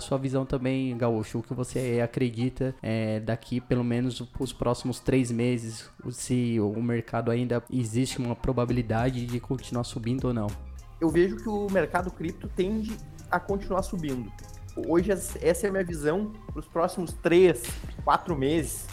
[0.00, 5.30] sua visão também, Gaúcho, o que você acredita é, daqui pelo menos os próximos três
[5.30, 10.48] meses, se o mercado ainda existe uma probabilidade de continuar subindo ou não.
[11.00, 12.96] Eu vejo que o mercado cripto tende
[13.30, 14.30] a continuar subindo.
[14.76, 17.62] Hoje essa é a minha visão para os próximos três,
[18.04, 18.86] quatro meses.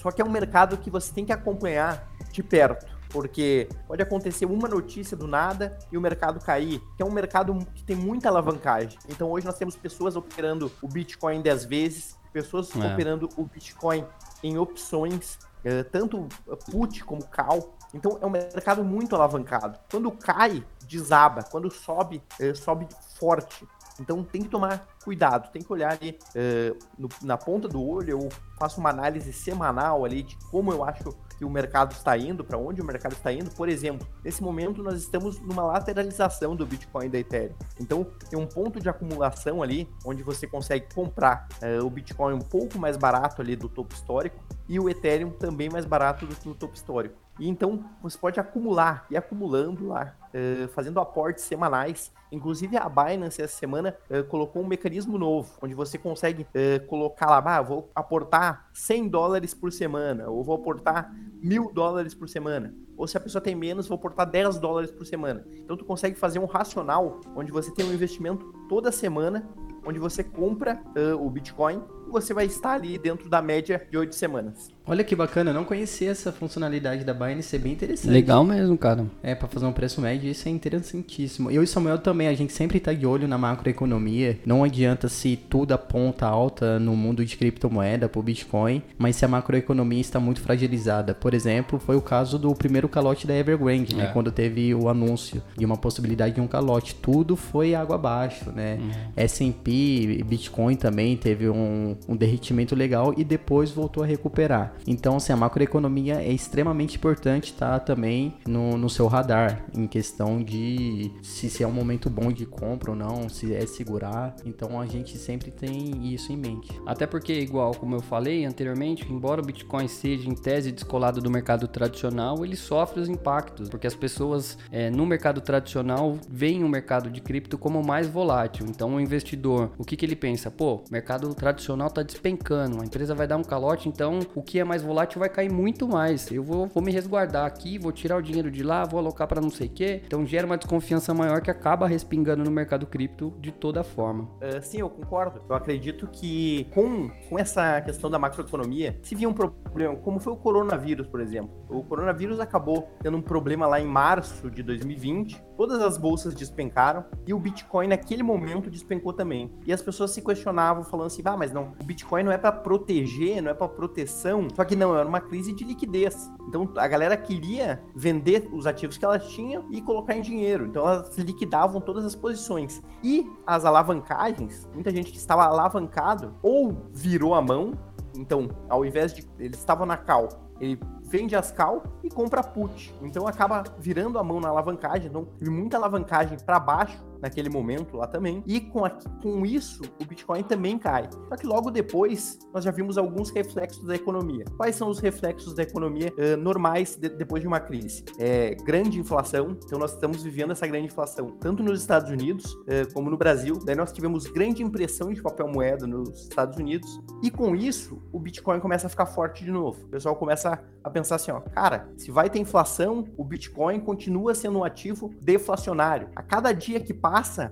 [0.00, 4.46] Só que é um mercado que você tem que acompanhar de perto porque pode acontecer
[4.46, 8.28] uma notícia do nada e o mercado cair, que é um mercado que tem muita
[8.28, 8.98] alavancagem.
[9.08, 12.92] Então hoje nós temos pessoas operando o Bitcoin 10 vezes, pessoas é.
[12.92, 14.04] operando o Bitcoin
[14.42, 16.28] em opções, eh, tanto
[16.70, 17.74] put como call.
[17.94, 19.78] Então é um mercado muito alavancado.
[19.90, 21.42] Quando cai, desaba.
[21.42, 22.86] Quando sobe, eh, sobe
[23.18, 23.66] forte.
[24.00, 28.10] Então tem que tomar cuidado, tem que olhar ali uh, no, na ponta do olho.
[28.10, 32.44] Eu faço uma análise semanal ali de como eu acho que o mercado está indo,
[32.44, 33.50] para onde o mercado está indo.
[33.52, 37.54] Por exemplo, nesse momento nós estamos numa lateralização do Bitcoin e da Ethereum.
[37.80, 42.40] Então, tem um ponto de acumulação ali, onde você consegue comprar uh, o Bitcoin um
[42.40, 44.36] pouco mais barato ali do topo histórico
[44.68, 47.16] e o Ethereum também mais barato do que o topo histórico.
[47.38, 52.12] E então você pode acumular e acumulando lá, uh, fazendo aportes semanais.
[52.30, 57.26] Inclusive a Binance essa semana uh, colocou um mecanismo novo, onde você consegue uh, colocar
[57.26, 61.12] lá, ah, vou aportar 100 dólares por semana, ou vou aportar
[61.42, 62.74] mil dólares por semana.
[62.96, 65.44] Ou se a pessoa tem menos, vou aportar 10 dólares por semana.
[65.52, 69.48] Então tu consegue fazer um racional, onde você tem um investimento toda semana,
[69.86, 70.82] onde você compra
[71.20, 74.68] o Bitcoin e você vai estar ali dentro da média de 8 semanas.
[74.88, 78.10] Olha que bacana, eu não conhecia essa funcionalidade da Binance, é bem interessante.
[78.10, 79.04] Legal mesmo, cara.
[79.22, 81.50] É, para fazer um preço médio, isso é interessantíssimo.
[81.50, 84.38] Eu e Samuel também, a gente sempre tá de olho na macroeconomia.
[84.46, 89.28] Não adianta se tudo aponta alta no mundo de criptomoeda, pro Bitcoin, mas se a
[89.28, 91.14] macroeconomia está muito fragilizada.
[91.14, 94.06] Por exemplo, foi o caso do primeiro calote da Evergrande, né?
[94.06, 94.12] É.
[94.12, 96.94] Quando teve o anúncio de uma possibilidade de um calote.
[96.94, 98.78] Tudo foi água abaixo, né?
[98.80, 98.90] Uhum.
[99.16, 104.77] S&P, Bitcoin também teve um, um derretimento legal e depois voltou a recuperar.
[104.86, 109.86] Então, assim, a macroeconomia é extremamente importante estar tá, também no, no seu radar, em
[109.86, 114.34] questão de se, se é um momento bom de compra ou não, se é segurar.
[114.44, 116.68] Então, a gente sempre tem isso em mente.
[116.86, 121.30] Até porque, igual como eu falei anteriormente, embora o Bitcoin seja em tese descolado do
[121.30, 126.68] mercado tradicional, ele sofre os impactos, porque as pessoas é, no mercado tradicional veem o
[126.68, 128.66] mercado de cripto como mais volátil.
[128.68, 130.50] Então, o investidor, o que, que ele pensa?
[130.50, 134.64] Pô, mercado tradicional está despencando, a empresa vai dar um calote, então o que é
[134.68, 136.30] mais volátil vai cair muito mais.
[136.30, 139.40] Eu vou, vou me resguardar aqui, vou tirar o dinheiro de lá, vou alocar para
[139.40, 140.02] não sei o quê.
[140.06, 144.24] Então gera uma desconfiança maior que acaba respingando no mercado cripto de toda forma.
[144.24, 145.40] Uh, sim, eu concordo.
[145.48, 150.32] Eu acredito que com, com essa questão da macroeconomia, se via um problema, como foi
[150.32, 151.50] o coronavírus, por exemplo.
[151.68, 157.04] O coronavírus acabou tendo um problema lá em março de 2020, todas as bolsas despencaram
[157.26, 159.50] e o Bitcoin naquele momento despencou também.
[159.66, 162.52] E as pessoas se questionavam falando assim: "Ah, mas não, o Bitcoin não é para
[162.52, 164.46] proteger, não é para proteção".
[164.54, 166.30] Só que não, era uma crise de liquidez.
[166.48, 170.66] Então a galera queria vender os ativos que elas tinham e colocar em dinheiro.
[170.66, 172.80] Então elas liquidavam todas as posições.
[173.02, 177.72] E as alavancagens, muita gente que estava alavancado ou virou a mão.
[178.16, 180.28] Então, ao invés de eles estavam na cal,
[180.60, 182.94] ele vende as cal e compra put.
[183.00, 188.06] Então acaba virando a mão na alavancagem, então muita alavancagem para baixo naquele momento lá
[188.06, 188.42] também.
[188.46, 191.08] E com, a, com isso, o Bitcoin também cai.
[191.28, 194.44] Só que logo depois, nós já vimos alguns reflexos da economia.
[194.56, 198.04] Quais são os reflexos da economia uh, normais de, depois de uma crise?
[198.18, 202.92] É, grande inflação, então nós estamos vivendo essa grande inflação, tanto nos Estados Unidos uh,
[202.94, 203.58] como no Brasil.
[203.64, 207.00] Daí nós tivemos grande impressão de papel moeda nos Estados Unidos.
[207.22, 209.84] E com isso, o Bitcoin começa a ficar forte de novo.
[209.84, 214.34] O pessoal começa a pensar assim, ó, cara, se vai ter inflação, o Bitcoin continua
[214.34, 216.08] sendo um ativo deflacionário.
[216.14, 217.07] A cada dia que passa,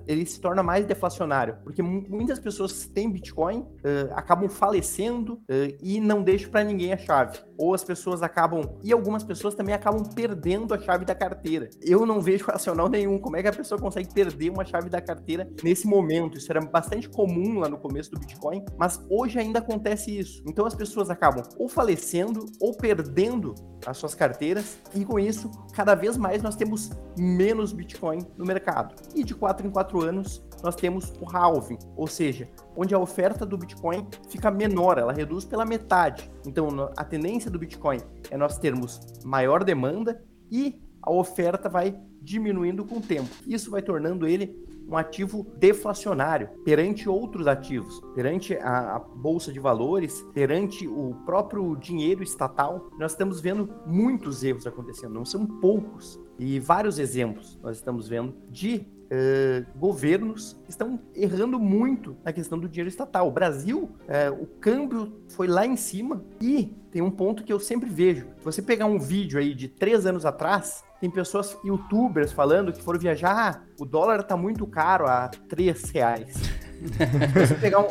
[0.07, 5.77] ele se torna mais deflacionário, porque muitas pessoas que têm Bitcoin uh, acabam falecendo uh,
[5.81, 7.39] e não deixam para ninguém a chave.
[7.57, 11.69] Ou as pessoas acabam, e algumas pessoas também acabam perdendo a chave da carteira.
[11.81, 15.01] Eu não vejo racional nenhum como é que a pessoa consegue perder uma chave da
[15.01, 16.37] carteira nesse momento.
[16.37, 20.43] Isso era bastante comum lá no começo do Bitcoin, mas hoje ainda acontece isso.
[20.45, 25.95] Então as pessoas acabam ou falecendo ou perdendo as suas carteiras e com isso, cada
[25.95, 28.95] vez mais nós temos menos Bitcoin no mercado.
[29.15, 33.45] E de 4 em 4 anos, nós temos o halving, ou seja, onde a oferta
[33.45, 36.29] do Bitcoin fica menor, ela reduz pela metade.
[36.45, 42.83] Então, a tendência do Bitcoin é nós termos maior demanda e a oferta vai diminuindo
[42.83, 43.29] com o tempo.
[43.47, 49.59] Isso vai tornando ele um ativo deflacionário perante outros ativos, perante a, a, bolsa de
[49.61, 52.89] valores, perante o próprio dinheiro estatal.
[52.99, 56.19] Nós estamos vendo muitos erros acontecendo, não são poucos.
[56.37, 62.67] E vários exemplos nós estamos vendo de Uh, governos estão errando muito na questão do
[62.67, 63.27] dinheiro estatal.
[63.27, 67.59] O Brasil, uh, o câmbio foi lá em cima e tem um ponto que eu
[67.59, 68.27] sempre vejo.
[68.39, 72.81] Se você pegar um vídeo aí de três anos atrás, tem pessoas, youtubers, falando que
[72.81, 76.33] foram viajar, ah, o dólar tá muito caro a três reais.
[76.33, 77.87] se, você pegar um,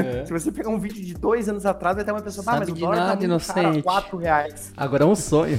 [0.00, 0.24] é.
[0.26, 2.68] se você pegar um vídeo de dois anos atrás, vai ter uma pessoa, ah, mas
[2.68, 3.54] o dólar tá muito inocente.
[3.54, 4.72] caro a quatro reais.
[4.76, 5.58] Agora é um sonho.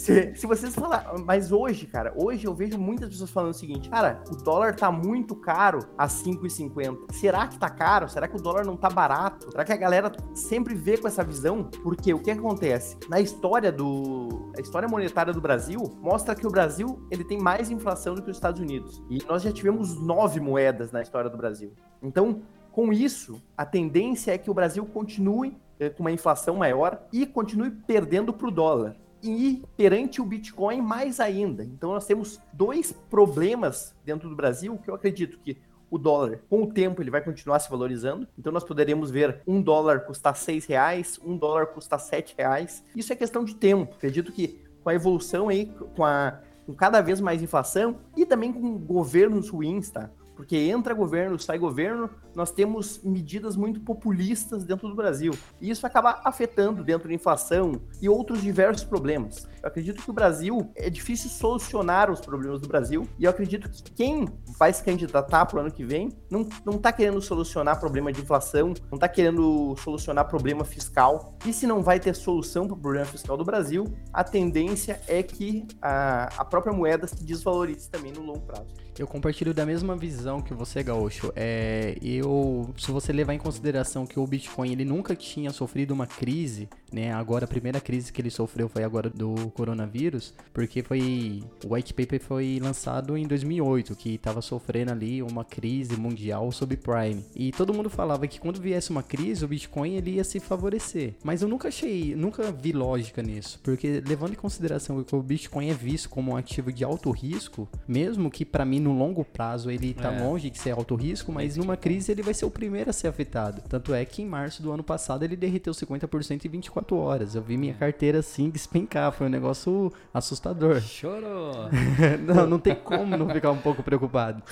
[0.00, 3.90] Se, se vocês falar, mas hoje, cara, hoje eu vejo muitas pessoas falando o seguinte,
[3.90, 7.12] cara, o dólar tá muito caro a 5,50.
[7.12, 8.08] Será que tá caro?
[8.08, 9.50] Será que o dólar não tá barato?
[9.50, 11.64] Será que a galera sempre vê com essa visão?
[11.82, 12.96] Porque o que acontece?
[13.10, 17.70] Na história do a história monetária do Brasil, mostra que o Brasil, ele tem mais
[17.70, 19.02] inflação do que os Estados Unidos.
[19.10, 21.74] E nós já tivemos nove moedas na história do Brasil.
[22.02, 22.40] Então,
[22.72, 27.26] Com isso, a tendência é que o Brasil continue eh, com uma inflação maior e
[27.26, 28.96] continue perdendo para o dólar.
[29.22, 31.64] E perante o Bitcoin, mais ainda.
[31.64, 35.58] Então, nós temos dois problemas dentro do Brasil que eu acredito que
[35.90, 38.26] o dólar, com o tempo, ele vai continuar se valorizando.
[38.38, 42.84] Então, nós poderemos ver um dólar custar seis reais, um dólar custar sete reais.
[42.94, 43.94] Isso é questão de tempo.
[43.94, 48.52] Acredito que com a evolução aí, com, a, com cada vez mais inflação e também
[48.52, 50.10] com governos ruins, tá?
[50.40, 55.34] Porque entra governo, sai governo, nós temos medidas muito populistas dentro do Brasil.
[55.60, 59.46] E isso acaba afetando dentro da inflação e outros diversos problemas.
[59.62, 63.06] Eu acredito que o Brasil é difícil solucionar os problemas do Brasil.
[63.18, 64.26] E eu acredito que quem
[64.58, 68.22] vai se candidatar para o ano que vem não, não tá querendo solucionar problema de
[68.22, 71.36] inflação, não está querendo solucionar problema fiscal.
[71.44, 75.22] E se não vai ter solução para o problema fiscal do Brasil, a tendência é
[75.22, 78.89] que a, a própria moeda se desvalorize também no longo prazo.
[79.00, 81.32] Eu compartilho da mesma visão que você, Gaúcho.
[81.34, 86.06] É, eu, se você levar em consideração que o Bitcoin ele nunca tinha sofrido uma
[86.06, 87.10] crise, né?
[87.10, 91.94] Agora a primeira crise que ele sofreu foi agora do coronavírus, porque foi o white
[91.94, 97.24] paper foi lançado em 2008, que estava sofrendo ali uma crise mundial subprime.
[97.34, 101.14] E todo mundo falava que quando viesse uma crise, o Bitcoin ele ia se favorecer.
[101.24, 105.70] Mas eu nunca achei, nunca vi lógica nisso, porque levando em consideração que o Bitcoin
[105.70, 109.70] é visto como um ativo de alto risco, mesmo que para mim no longo prazo
[109.70, 110.22] ele tá é.
[110.22, 113.08] longe de ser alto risco, mas numa crise ele vai ser o primeiro a ser
[113.08, 113.62] afetado.
[113.68, 117.34] Tanto é que em março do ano passado ele derreteu 50% em 24 horas.
[117.34, 120.80] Eu vi minha carteira assim despencar, foi um negócio assustador.
[120.80, 121.68] Chorou!
[122.26, 124.42] não, não tem como não ficar um pouco preocupado.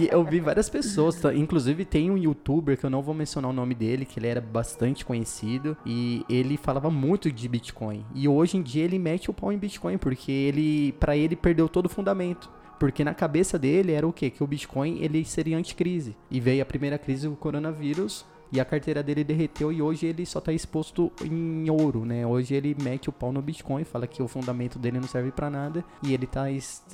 [0.00, 1.34] E eu vi várias pessoas, tá?
[1.34, 4.40] inclusive tem um youtuber que eu não vou mencionar o nome dele, que ele era
[4.40, 8.04] bastante conhecido e ele falava muito de Bitcoin.
[8.14, 11.68] E hoje em dia ele mete o pau em Bitcoin porque ele, para ele perdeu
[11.68, 12.50] todo o fundamento.
[12.78, 14.30] Porque na cabeça dele era o quê?
[14.30, 16.16] Que o Bitcoin ele seria anticrise.
[16.30, 20.24] E veio a primeira crise do coronavírus e a carteira dele derreteu e hoje ele
[20.24, 22.26] só tá exposto em ouro, né?
[22.26, 25.50] Hoje ele mete o pau no Bitcoin, fala que o fundamento dele não serve para
[25.50, 26.46] nada e ele tá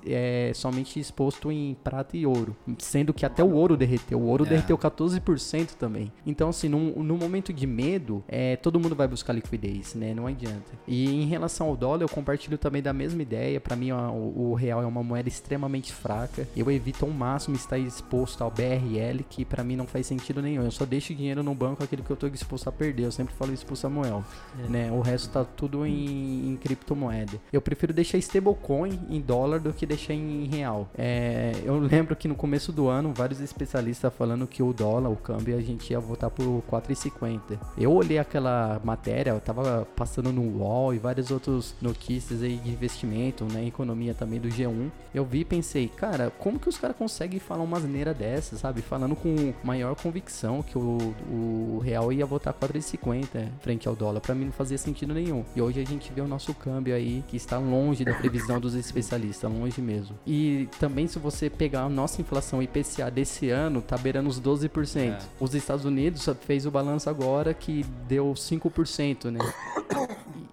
[0.06, 4.44] é, somente exposto em prata e ouro, sendo que até o ouro derreteu, o ouro
[4.46, 4.48] é.
[4.50, 6.12] derreteu 14% também.
[6.26, 10.14] Então assim, no, no momento de medo, é, todo mundo vai buscar liquidez, né?
[10.14, 10.72] Não adianta.
[10.86, 13.60] E em relação ao dólar, eu compartilho também da mesma ideia.
[13.60, 16.48] Para mim, ó, o, o, real é uma moeda extremamente fraca.
[16.56, 20.64] Eu evito ao máximo estar exposto ao BRL, que para mim não faz sentido nenhum.
[20.64, 23.04] Eu só deixo dinheiro no banco aquele que eu tô disposto a perder.
[23.04, 24.24] Eu sempre falo isso pro Samuel.
[24.58, 24.68] É.
[24.68, 24.92] Né?
[24.92, 27.38] O resto tá tudo em, em, criptomoeda.
[27.52, 30.88] Eu prefiro deixar stablecoin em dólar do que deixar em real.
[30.96, 35.16] É, eu lembro que no começo do ano, vários especialistas falando que o dólar, o
[35.16, 37.58] câmbio, a gente ia voltar por 4,50.
[37.76, 42.70] Eu olhei aquela matéria, eu tava passando no UOL e várias outras notícias aí de
[42.70, 43.66] investimento, né?
[43.66, 44.90] Economia também do G1.
[45.14, 48.82] Eu vi e pensei, cara, como que os caras conseguem falar uma asneira dessa, sabe?
[48.82, 54.20] Falando com maior convicção que o, o real ia voltar 4,50 frente ao dólar.
[54.20, 55.44] Para mim não fazia sentido nenhum.
[55.54, 58.74] E hoje a gente vê o nosso câmbio aí que está longe da previsão dos
[58.74, 60.16] especialistas, longe mesmo.
[60.26, 64.96] E também se você pegar a nossa inflação IPCA desse ano, tá beirando os 12%.
[64.96, 65.18] É.
[65.40, 69.40] Os Estados Unidos fez o balanço agora que deu 5%, né?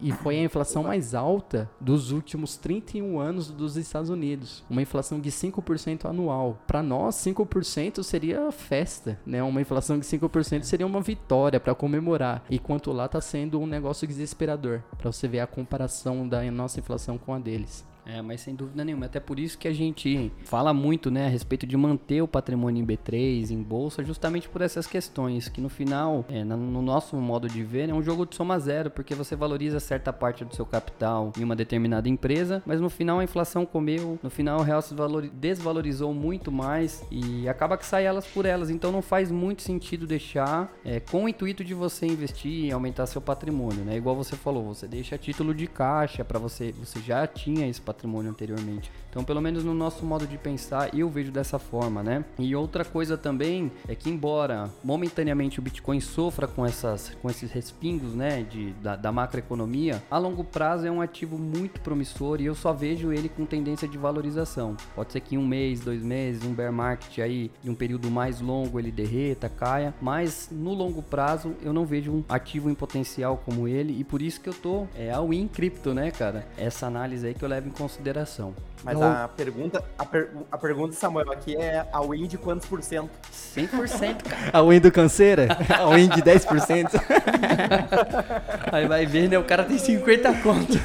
[0.02, 4.64] E foi a inflação mais alta dos últimos 31 anos dos Estados Unidos.
[4.68, 6.58] Uma inflação de 5% anual.
[6.66, 9.44] Para nós, 5% seria festa, né?
[9.44, 12.44] Uma inflação de 5% seria uma vitória para comemorar.
[12.50, 14.82] Enquanto lá tá sendo um negócio desesperador.
[14.98, 17.86] Para você ver a comparação da nossa inflação com a deles.
[18.06, 19.06] É, mas sem dúvida nenhuma.
[19.06, 22.82] Até por isso que a gente fala muito, né, a respeito de manter o patrimônio
[22.82, 25.48] em B3, em bolsa, justamente por essas questões.
[25.48, 28.90] Que no final, é, no nosso modo de ver, é um jogo de soma zero,
[28.90, 33.20] porque você valoriza certa parte do seu capital em uma determinada empresa, mas no final
[33.20, 34.96] a inflação comeu, no final o real se
[35.34, 38.70] desvalorizou muito mais e acaba que sai elas por elas.
[38.70, 43.06] Então não faz muito sentido deixar é, com o intuito de você investir e aumentar
[43.06, 43.96] seu patrimônio, né?
[43.96, 47.82] Igual você falou, você deixa título de caixa para você, você já tinha esse
[48.30, 48.92] anteriormente.
[49.10, 52.24] Então, pelo menos no nosso modo de pensar, eu vejo dessa forma, né?
[52.40, 57.52] E outra coisa também é que embora momentaneamente o Bitcoin sofra com essas com esses
[57.52, 62.46] respingos, né, de da, da macroeconomia, a longo prazo é um ativo muito promissor e
[62.46, 64.76] eu só vejo ele com tendência de valorização.
[64.96, 68.42] Pode ser que em um mês, dois meses, um bear market aí um período mais
[68.42, 73.42] longo ele derreta, caia, mas no longo prazo eu não vejo um ativo em potencial
[73.44, 76.48] como ele e por isso que eu tô é ao in cripto, né, cara?
[76.58, 78.54] Essa análise aí que eu levo em consideração.
[78.84, 79.12] Mas Não.
[79.12, 83.10] a pergunta, a, per- a pergunta, Samuel, aqui é a win de quantos por cento?
[83.56, 84.42] 100%, cara.
[84.60, 85.48] A win do canseira?
[85.70, 86.90] A win de 10%?
[88.72, 89.38] Aí vai ver, né?
[89.38, 90.80] O cara tem 50 conto.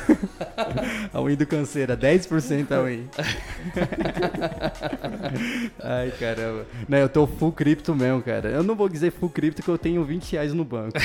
[1.12, 3.08] A win do canseira, 10% a win.
[5.82, 6.66] Ai, caramba.
[6.88, 8.48] Não, eu tô full cripto mesmo, cara.
[8.50, 10.98] Eu não vou dizer full cripto que eu tenho 20 reais no banco.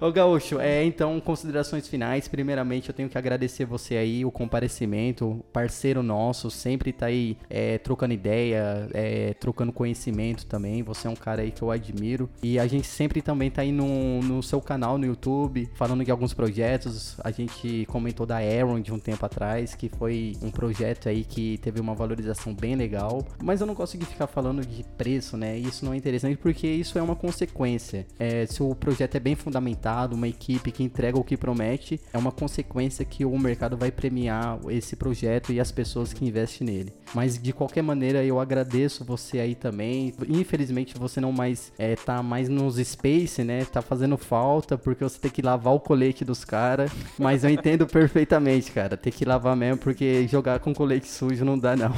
[0.00, 2.28] Ô Gaúcho, é, então, considerações finais.
[2.28, 7.78] Primeiramente, eu tenho que agradecer você aí, o comparecimento, parceiro nosso, sempre tá aí é,
[7.78, 10.84] trocando ideia, é, trocando conhecimento também.
[10.84, 12.30] Você é um cara aí que eu admiro.
[12.40, 16.12] E a gente sempre também tá aí no, no seu canal no YouTube, falando de
[16.12, 17.16] alguns projetos.
[17.24, 21.58] A gente comentou da Aaron de um tempo atrás, que foi um projeto aí que
[21.58, 23.26] teve uma valorização bem legal.
[23.42, 25.58] Mas eu não de ficar falando de preço, né?
[25.58, 28.06] Isso não é interessante porque isso é uma consequência.
[28.16, 32.18] É, se o projeto é bem fundamentado, uma equipe que entrega o que promete, é
[32.18, 36.92] uma consequência que o mercado vai premiar esse projeto e as pessoas que investem nele.
[37.14, 40.12] Mas de qualquer maneira, eu agradeço você aí também.
[40.28, 43.64] Infelizmente você não mais é, tá mais nos space, né?
[43.64, 46.90] Tá fazendo falta porque você tem que lavar o colete dos caras.
[47.18, 48.96] Mas eu entendo perfeitamente, cara.
[48.96, 51.92] Tem que lavar mesmo porque jogar com colete sujo não dá não.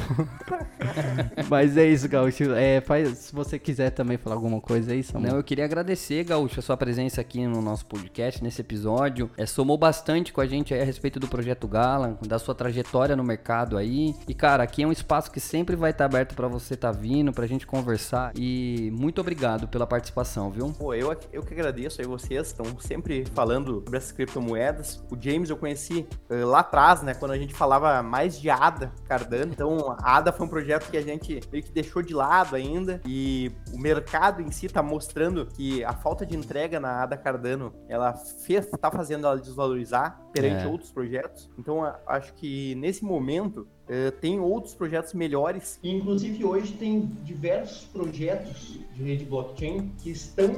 [1.49, 2.53] Mas é isso, Gaúcho.
[2.55, 5.33] É, faz, se você quiser também falar alguma coisa aí, Samuel.
[5.33, 9.31] Não, eu queria agradecer, Gaúcho, a sua presença aqui no nosso podcast, nesse episódio.
[9.37, 13.17] É, somou bastante com a gente aí a respeito do Projeto Gala, da sua trajetória
[13.17, 14.15] no mercado aí.
[14.29, 17.33] E, cara, aqui é um espaço que sempre vai estar aberto pra você estar vindo,
[17.33, 18.33] pra gente conversar.
[18.37, 20.73] E muito obrigado pela participação, viu?
[20.79, 25.03] Pô, eu, eu que agradeço aí vocês, estão sempre falando sobre essas criptomoedas.
[25.11, 28.93] O James eu conheci eh, lá atrás, né, quando a gente falava mais de ADA
[29.07, 29.53] Cardano.
[29.53, 33.01] Então, a ADA foi um projeto que a gente meio que deixou de lado ainda
[33.07, 37.70] e o mercado em si tá mostrando que a falta de entrega na ADA Cardano,
[37.89, 40.69] ela fez, tá fazendo ela desvalorizar perante É.
[40.69, 41.51] outros projetos.
[41.59, 45.79] Então, acho que nesse momento eh, tem outros projetos melhores.
[45.83, 50.55] E, inclusive, hoje tem diversos projetos de rede blockchain que estão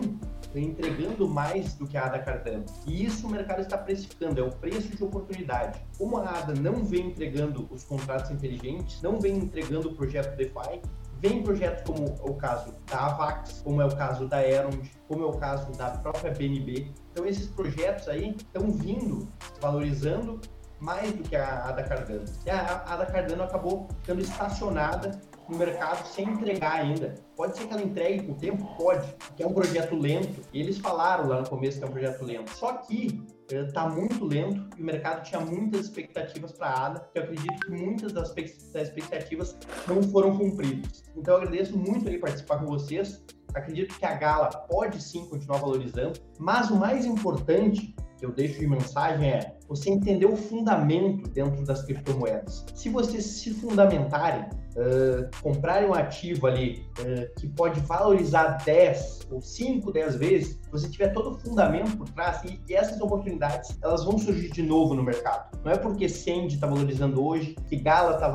[0.54, 2.64] entregando mais do que a ADA Cardano.
[2.86, 5.80] E isso o mercado está precificando, é o preço de oportunidade.
[5.96, 10.80] Como a ADA não vem entregando os contratos inteligentes, não vem entregando o projeto DeFi,
[11.22, 15.26] vem projetos como o caso da Avax, como é o caso da Erond, como é
[15.26, 16.92] o caso da própria BNB.
[17.12, 19.28] Então esses projetos aí estão vindo,
[19.60, 20.40] valorizando
[20.80, 22.24] mais do que a ADA Cardano.
[22.44, 27.14] E a ADA Cardano acabou ficando estacionada no mercado sem entregar ainda.
[27.36, 28.64] Pode ser que ela entregue com o tempo?
[28.76, 30.42] Pode, porque é um projeto lento.
[30.52, 32.50] E eles falaram lá no começo que é um projeto lento.
[32.50, 33.24] Só que
[33.60, 37.66] está muito lento e o mercado tinha muitas expectativas para a ADA, que eu acredito
[37.66, 41.04] que muitas das, expec- das expectativas não foram cumpridas.
[41.16, 43.24] Então eu agradeço muito aí participar com vocês.
[43.54, 48.58] Acredito que a Gala pode sim continuar valorizando, mas o mais importante que eu deixo
[48.60, 52.64] de mensagem é você entender o fundamento dentro das criptomoedas.
[52.74, 59.40] Se vocês se fundamentarem, uh, comprarem um ativo ali uh, que pode valorizar 10 ou
[59.40, 64.04] 5, 10 vezes, você tiver todo o fundamento por trás e, e essas oportunidades elas
[64.04, 65.56] vão surgir de novo no mercado.
[65.64, 68.28] Não é porque Send está valorizando hoje, que Gala está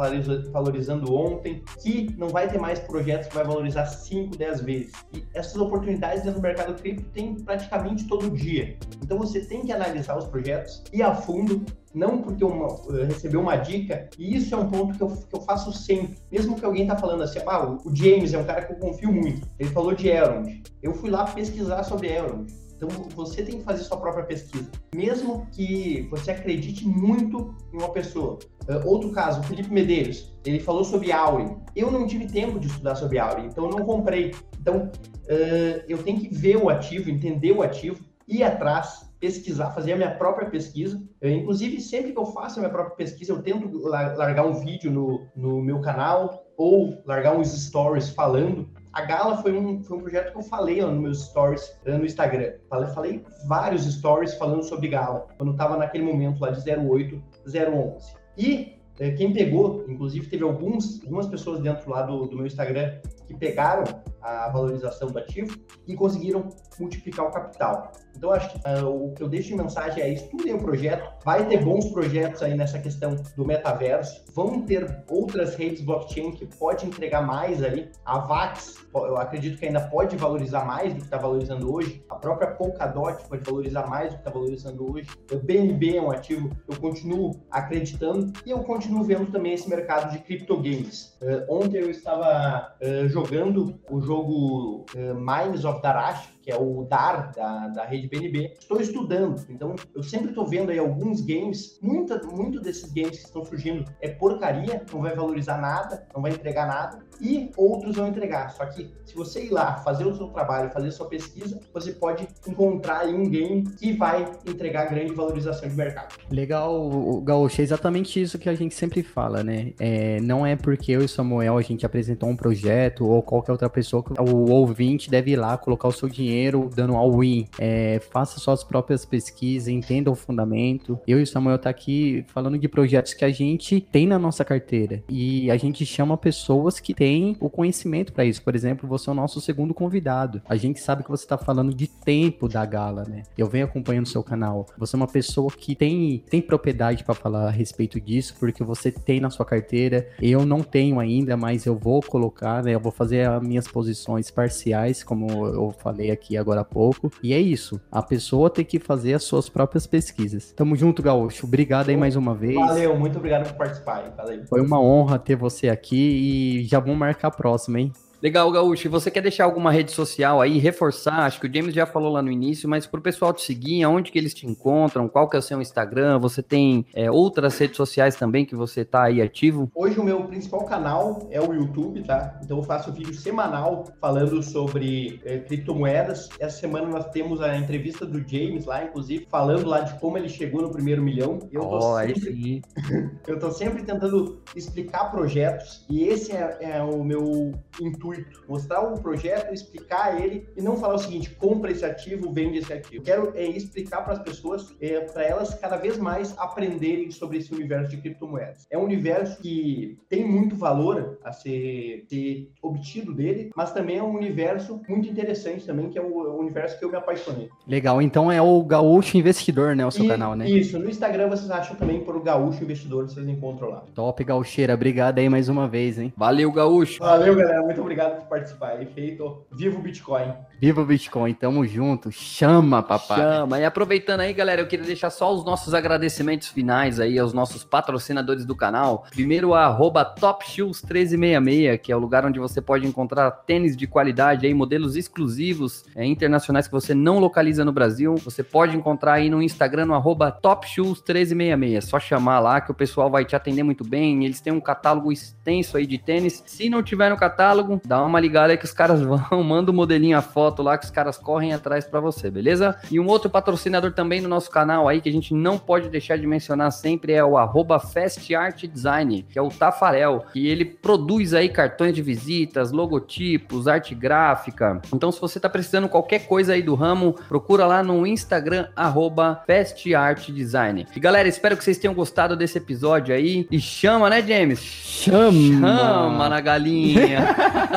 [0.52, 4.94] valorizando ontem, que não vai ter mais projetos que vai valorizar 5, 10 vezes.
[5.14, 8.78] E essas oportunidades dentro do mercado cripto tem praticamente todo dia.
[9.04, 13.42] Então você tem que analisar os projetos e a fundo, não porque uma, uh, recebeu
[13.42, 16.18] uma dica, e isso é um ponto que eu, que eu faço sempre.
[16.32, 19.12] Mesmo que alguém tá falando assim, ah, o, James é um cara que eu confio
[19.12, 20.62] muito, ele falou de Elrond.
[20.82, 22.48] Eu fui lá pesquisar sobre Elrond.
[22.78, 24.70] Então você tem que fazer sua própria pesquisa.
[24.96, 28.38] Mesmo que você acredite muito em uma pessoa.
[28.70, 31.50] Uh, outro caso, o Felipe Medeiros, ele falou sobre Auri.
[31.76, 34.36] Eu não tive tempo de estudar sobre Auri, então não comprei.
[34.62, 39.94] Então uh, eu tenho que ver o ativo, entender o ativo, ir atrás, pesquisar, fazer
[39.94, 41.02] a minha própria pesquisa.
[41.22, 44.54] Eu, inclusive, sempre que eu faço a minha própria pesquisa, eu tento la- largar um
[44.54, 48.68] vídeo no, no meu canal ou largar uns stories falando.
[48.94, 51.98] A Gala foi um, foi um projeto que eu falei lá nos meus stories eh,
[51.98, 52.54] no Instagram.
[52.70, 58.14] Falei, falei vários stories falando sobre Gala, quando estava naquele momento lá de 08, 011.
[58.38, 63.00] E eh, quem pegou, inclusive teve alguns, algumas pessoas dentro lá do, do meu Instagram
[63.28, 63.84] que pegaram
[64.22, 65.58] a valorização do ativo
[65.88, 66.50] e conseguiram
[66.80, 67.92] multiplicar o capital.
[68.16, 71.48] Então, acho que ah, o que eu deixo de mensagem é estudem o projeto, vai
[71.48, 76.86] ter bons projetos aí nessa questão do metaverso, vão ter outras redes blockchain que pode
[76.86, 77.92] entregar mais ali.
[78.04, 82.04] A Vax, eu acredito que ainda pode valorizar mais do que está valorizando hoje.
[82.10, 85.08] A própria Polkadot pode valorizar mais do que está valorizando hoje.
[85.32, 90.12] O BNB é um ativo, eu continuo acreditando e eu continuo vendo também esse mercado
[90.12, 91.18] de criptogames.
[91.22, 96.84] Uh, ontem eu estava uh, jogando o jogo uh, Mines of Darash, que é o
[96.84, 98.54] DAR da, da rede BNB.
[98.60, 103.26] Estou estudando, então eu sempre estou vendo aí alguns games, muita, muito desses games que
[103.26, 108.08] estão surgindo é porcaria, não vai valorizar nada, não vai entregar nada, e outros vão
[108.08, 108.52] entregar.
[108.52, 112.28] Só que se você ir lá, fazer o seu trabalho, fazer sua pesquisa, você pode
[112.48, 116.16] encontrar aí um game que vai entregar grande valorização de mercado.
[116.32, 119.74] Legal, Gaúcho, é exatamente isso que a gente sempre fala, né?
[119.80, 123.70] É, não é porque eu e Samuel a gente apresentou um projeto ou qualquer outra
[123.70, 127.48] pessoa que o ouvinte deve ir lá colocar o seu dinheiro dinheiro dando all-in.
[127.58, 131.00] É, faça suas próprias pesquisas, entenda o fundamento.
[131.08, 134.44] Eu e o Samuel tá aqui falando de projetos que a gente tem na nossa
[134.44, 135.04] carteira.
[135.10, 137.07] E a gente chama pessoas que têm
[137.40, 138.42] o conhecimento para isso.
[138.42, 140.42] Por exemplo, você é o nosso segundo convidado.
[140.48, 143.24] A gente sabe que você tá falando de tempo da gala, né?
[143.38, 144.68] Eu venho acompanhando o seu canal.
[144.78, 148.92] Você é uma pessoa que tem, tem propriedade para falar a respeito disso, porque você
[148.92, 150.08] tem na sua carteira.
[150.22, 152.76] Eu não tenho ainda, mas eu vou colocar, né?
[152.76, 157.10] Eu vou fazer as minhas posições parciais, como eu falei aqui aqui agora há pouco.
[157.24, 157.80] E é isso.
[157.92, 160.52] A pessoa tem que fazer as suas próprias pesquisas.
[160.52, 161.46] Tamo junto, Gaúcho.
[161.46, 162.56] Obrigado aí mais uma vez.
[162.56, 164.14] Valeu, muito obrigado por participar.
[164.16, 164.46] Valeu.
[164.48, 167.94] Foi uma honra ter você aqui e já vamos marcar a próxima, hein?
[168.20, 168.90] Legal, Gaúcho.
[168.90, 171.20] Você quer deixar alguma rede social aí, reforçar?
[171.20, 173.84] Acho que o James já falou lá no início, mas para o pessoal te seguir,
[173.84, 175.08] aonde que eles te encontram?
[175.08, 176.18] Qual que é o seu Instagram?
[176.18, 179.72] Você tem é, outras redes sociais também que você tá aí ativo?
[179.76, 182.40] Hoje o meu principal canal é o YouTube, tá?
[182.44, 186.28] Então eu faço vídeo semanal falando sobre é, criptomoedas.
[186.40, 190.28] Essa semana nós temos a entrevista do James lá, inclusive, falando lá de como ele
[190.28, 191.38] chegou no primeiro milhão.
[191.52, 192.62] Eu tô, oh, sempre...
[193.28, 198.82] eu tô sempre tentando explicar projetos e esse é, é o meu intuito intuito, mostrar
[198.82, 202.98] o projeto, explicar ele e não falar o seguinte, compra esse ativo, vende esse ativo.
[202.98, 207.38] Eu quero é, explicar para as pessoas, é, para elas cada vez mais aprenderem sobre
[207.38, 208.66] esse universo de criptomoedas.
[208.70, 214.04] É um universo que tem muito valor a ser, ser obtido dele, mas também é
[214.04, 217.50] um universo muito interessante também, que é o, o universo que eu me apaixonei.
[217.68, 220.50] Legal, então é o Gaúcho Investidor, né, o seu e, canal, né?
[220.50, 223.84] Isso, no Instagram vocês acham também por o Gaúcho Investidor, vocês encontram lá.
[223.94, 226.14] Top, Gaucheira, obrigado aí mais uma vez, hein?
[226.16, 227.00] Valeu, Gaúcho.
[227.00, 228.82] Valeu, galera, muito obrigado obrigado por participar.
[228.82, 230.34] Efeito Viva o Bitcoin.
[230.60, 232.12] Viva o Bitcoin, tamo junto.
[232.12, 233.18] Chama, papai.
[233.18, 233.60] Chama.
[233.60, 237.64] E aproveitando aí, galera, eu queria deixar só os nossos agradecimentos finais aí aos nossos
[237.64, 239.06] patrocinadores do canal.
[239.10, 239.76] Primeiro, a
[240.20, 245.86] TopShoes1366, que é o lugar onde você pode encontrar tênis de qualidade aí, modelos exclusivos
[245.96, 248.16] é, internacionais que você não localiza no Brasil.
[248.16, 251.82] Você pode encontrar aí no Instagram, no TopShoes1366.
[251.82, 254.26] Só chamar lá que o pessoal vai te atender muito bem.
[254.26, 256.44] Eles têm um catálogo extenso aí de tênis.
[256.46, 259.74] Se não tiver no catálogo, dá uma ligada aí que os caras vão, manda o
[259.74, 262.78] um modelinho a foto lá que os caras correm atrás para você, beleza?
[262.92, 266.18] E um outro patrocinador também no nosso canal aí que a gente não pode deixar
[266.18, 270.66] de mencionar sempre é o arroba Fast Art Design, que é o Tafarel, e ele
[270.66, 274.82] produz aí cartões de visitas, logotipos, arte gráfica.
[274.94, 279.42] Então se você tá precisando qualquer coisa aí do ramo, procura lá no Instagram arroba
[279.48, 280.86] Fast Art Design.
[280.94, 283.48] E galera, espero que vocês tenham gostado desse episódio aí.
[283.50, 284.60] E chama, né, James?
[284.60, 285.32] Chama!
[285.32, 287.28] Chama na galinha!